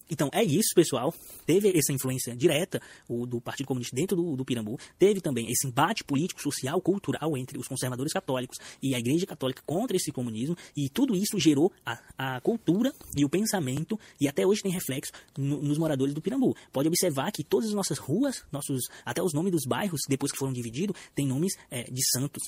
Então 0.10 0.30
é 0.32 0.44
isso, 0.44 0.74
pessoal. 0.76 1.14
Teve 1.46 1.76
essa 1.76 1.92
influência 1.92 2.36
direta 2.36 2.82
do 3.28 3.42
Partido 3.42 3.68
Comunista 3.68 3.96
dentro 3.96 4.16
do, 4.16 4.36
do, 4.36 4.46
Pirambu. 4.46 4.80
Teve 4.98 5.20
também 5.20 5.50
esse 5.50 5.68
embate 5.68 6.04
político, 6.04 6.42
social, 6.42 6.80
cultural 6.82 7.38
entre 7.38 7.58
os 7.58 7.68
conservadores 7.68 8.14
católicos 8.14 8.58
e 8.82 8.94
a 8.94 9.00
Igreja 9.00 9.26
Católica 9.26 9.62
contra 9.66 9.98
esse 9.98 10.12
comunismo. 10.12 10.56
E 10.76 10.90
tudo 10.90 11.16
isso 11.16 11.40
gerou 11.40 11.72
a, 11.86 12.00
a 12.18 12.42
cultura 12.42 12.94
e 13.18 13.26
o 13.26 13.30
pensamento, 13.30 14.00
e 14.20 14.28
até 14.28 14.46
hoje 14.46 14.62
tem 14.62 14.72
reflexo 14.72 15.12
no, 15.38 15.62
nos 15.62 15.78
moradores 15.78 16.14
do 16.14 16.22
Pirambu. 16.22 16.56
Pode 16.72 16.88
observar 16.88 17.32
que 17.32 17.44
todas 17.44 17.70
as 17.70 17.76
nossas 17.76 17.98
ruas, 17.98 18.44
nossos, 18.52 18.84
até 19.04 19.22
os 19.22 19.34
nomes 19.34 19.52
dos 19.52 19.66
bairros, 19.66 20.02
depois 20.08 20.32
que 20.32 20.38
foram 20.38 20.54
divididos, 20.54 20.96
tem 21.16 21.28
nomes 21.28 21.54
é, 21.72 21.84
de 21.84 22.02
santos. 22.12 22.44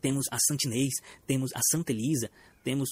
Temos 0.00 0.26
a 0.30 0.36
Santinês, 0.38 0.92
temos 1.26 1.50
a 1.54 1.60
Santa 1.70 1.92
Elisa, 1.92 2.30
temos 2.62 2.90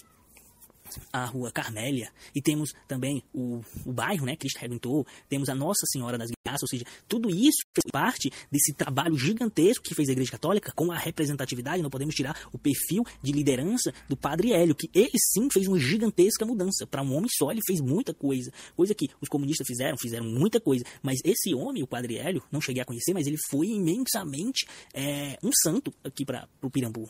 a 1.12 1.24
rua 1.24 1.50
Carmélia, 1.50 2.10
e 2.34 2.42
temos 2.42 2.72
também 2.86 3.22
o, 3.32 3.60
o 3.84 3.92
bairro, 3.92 4.26
né, 4.26 4.36
Cristo 4.36 4.58
Redentor, 4.58 5.06
temos 5.28 5.48
a 5.48 5.54
Nossa 5.54 5.86
Senhora 5.86 6.18
das 6.18 6.30
Graças, 6.44 6.62
ou 6.62 6.68
seja, 6.68 6.84
tudo 7.06 7.30
isso 7.30 7.62
fez 7.72 7.90
parte 7.90 8.30
desse 8.50 8.72
trabalho 8.72 9.16
gigantesco 9.16 9.84
que 9.84 9.94
fez 9.94 10.08
a 10.08 10.12
Igreja 10.12 10.32
Católica 10.32 10.72
com 10.74 10.90
a 10.90 10.98
representatividade, 10.98 11.82
não 11.82 11.90
podemos 11.90 12.14
tirar 12.14 12.48
o 12.52 12.58
perfil 12.58 13.04
de 13.22 13.32
liderança 13.32 13.92
do 14.08 14.16
Padre 14.16 14.52
Hélio, 14.52 14.74
que 14.74 14.90
ele 14.94 15.12
sim 15.32 15.48
fez 15.52 15.68
uma 15.68 15.78
gigantesca 15.78 16.44
mudança. 16.44 16.86
Para 16.86 17.02
um 17.02 17.14
homem 17.14 17.28
só, 17.30 17.50
ele 17.50 17.60
fez 17.66 17.80
muita 17.80 18.12
coisa, 18.12 18.52
coisa 18.76 18.94
que 18.94 19.08
os 19.20 19.28
comunistas 19.28 19.66
fizeram, 19.66 19.96
fizeram 19.96 20.26
muita 20.26 20.60
coisa, 20.60 20.84
mas 21.02 21.18
esse 21.24 21.54
homem, 21.54 21.82
o 21.82 21.86
Padre 21.86 22.18
Hélio, 22.18 22.42
não 22.50 22.60
cheguei 22.60 22.82
a 22.82 22.84
conhecer, 22.84 23.14
mas 23.14 23.26
ele 23.26 23.38
foi 23.50 23.68
imensamente 23.68 24.66
é, 24.92 25.38
um 25.42 25.50
santo 25.62 25.92
aqui 26.04 26.24
para 26.24 26.48
o 26.60 26.70
Pirambu 26.70 27.08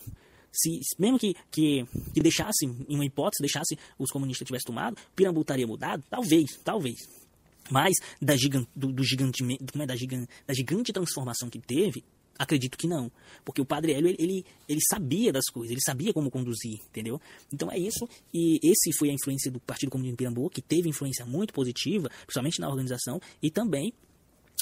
se 0.53 0.81
mesmo 0.99 1.19
que, 1.19 1.35
que, 1.51 1.87
que 2.13 2.21
deixasse, 2.21 2.67
em 2.67 2.95
uma 2.95 3.05
hipótese, 3.05 3.41
deixasse 3.41 3.79
os 3.99 4.11
comunistas 4.11 4.47
tivessem 4.47 4.67
tomado, 4.67 4.97
Pirambu 5.17 5.41
estaria 5.41 5.67
mudado? 5.67 6.05
Talvez, 6.11 6.59
talvez. 6.63 6.97
Mas 7.71 7.95
da 8.21 8.37
gigante, 8.37 8.69
do, 8.75 8.93
do 8.93 9.03
gigante, 9.03 9.43
como 9.71 9.83
é, 9.83 9.87
da, 9.87 9.97
gigante, 9.97 10.29
da 10.47 10.53
gigante 10.53 10.93
transformação 10.93 11.49
que 11.49 11.59
teve, 11.59 12.05
acredito 12.39 12.77
que 12.77 12.87
não. 12.87 13.11
Porque 13.45 13.61
o 13.61 13.65
Padre 13.65 13.93
Hélio, 13.93 14.09
ele, 14.09 14.17
ele, 14.19 14.47
ele, 14.69 14.81
sabia 14.91 15.33
das 15.33 15.47
coisas, 15.47 15.71
ele 15.71 15.81
sabia 15.81 16.13
como 16.13 16.31
conduzir, 16.31 16.81
entendeu? 16.89 17.21
Então 17.53 17.71
é 17.71 17.79
isso, 17.79 18.09
e 18.33 18.59
esse 18.63 18.93
foi 18.99 19.11
a 19.11 19.13
influência 19.13 19.51
do 19.51 19.61
Partido 19.61 19.91
Comunista 19.91 20.13
de 20.13 20.19
Pirambu, 20.19 20.51
que 20.51 20.61
teve 20.61 20.89
influência 20.89 21.25
muito 21.25 21.53
positiva, 21.53 22.11
principalmente 22.27 22.61
na 22.61 22.69
organização, 22.69 23.21
e 23.43 23.51
também 23.51 23.93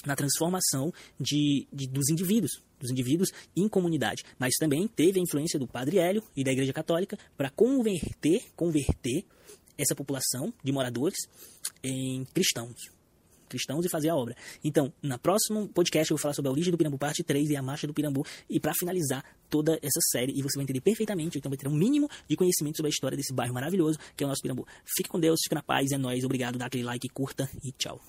na 0.07 0.17
transformação 0.17 0.93
de, 1.19 1.67
de, 1.73 1.87
dos 1.87 2.09
indivíduos, 2.09 2.63
dos 2.81 2.91
indivíduos 2.91 3.31
em 3.55 3.69
comunidade. 3.69 4.25
Mas 4.39 4.55
também 4.59 4.89
teve 4.89 5.21
a 5.21 5.23
influência 5.23 5.59
do 5.59 5.67
Padre 5.67 5.99
Hélio 5.99 6.23
e 6.35 6.43
da 6.43 6.51
Igreja 6.51 6.73
Católica 6.73 7.19
para 7.37 7.51
converter, 7.51 8.43
converter 8.57 9.25
essa 9.79 9.95
população 9.95 10.53
de 10.63 10.73
moradores 10.73 11.19
em 11.83 12.25
cristãos. 12.27 12.91
Cristãos 13.49 13.85
e 13.85 13.89
fazer 13.89 14.11
a 14.11 14.15
obra. 14.15 14.37
Então, 14.63 14.93
na 15.03 15.19
próximo 15.19 15.69
podcast 15.69 16.09
eu 16.09 16.17
vou 16.17 16.23
falar 16.23 16.35
sobre 16.35 16.49
a 16.49 16.53
origem 16.53 16.71
do 16.71 16.79
Pirambu, 16.79 16.97
parte 16.97 17.25
3 17.25 17.51
e 17.51 17.57
a 17.57 17.63
marcha 17.63 17.85
do 17.85 17.93
Pirambu. 17.93 18.25
E 18.49 18.61
para 18.61 18.73
finalizar 18.75 19.25
toda 19.49 19.77
essa 19.83 20.01
série, 20.13 20.33
e 20.33 20.43
você 20.43 20.57
vai 20.57 20.63
entender 20.63 20.81
perfeitamente, 20.81 21.39
então 21.39 21.51
vai 21.51 21.59
ter 21.59 21.67
um 21.67 21.75
mínimo 21.75 22.09
de 22.29 22.37
conhecimento 22.37 22.77
sobre 22.77 22.91
a 22.91 22.95
história 22.95 23.17
desse 23.17 23.35
bairro 23.35 23.53
maravilhoso 23.53 23.99
que 24.17 24.23
é 24.23 24.27
o 24.27 24.29
nosso 24.29 24.43
Pirambu. 24.43 24.65
Fique 24.97 25.09
com 25.09 25.19
Deus, 25.19 25.41
fique 25.43 25.55
na 25.55 25.63
paz, 25.63 25.91
é 25.91 25.99
nóis, 25.99 26.23
obrigado, 26.25 26.59
dá 26.59 26.67
aquele 26.67 26.85
like, 26.85 27.09
curta 27.09 27.51
e 27.65 27.73
tchau. 27.73 28.01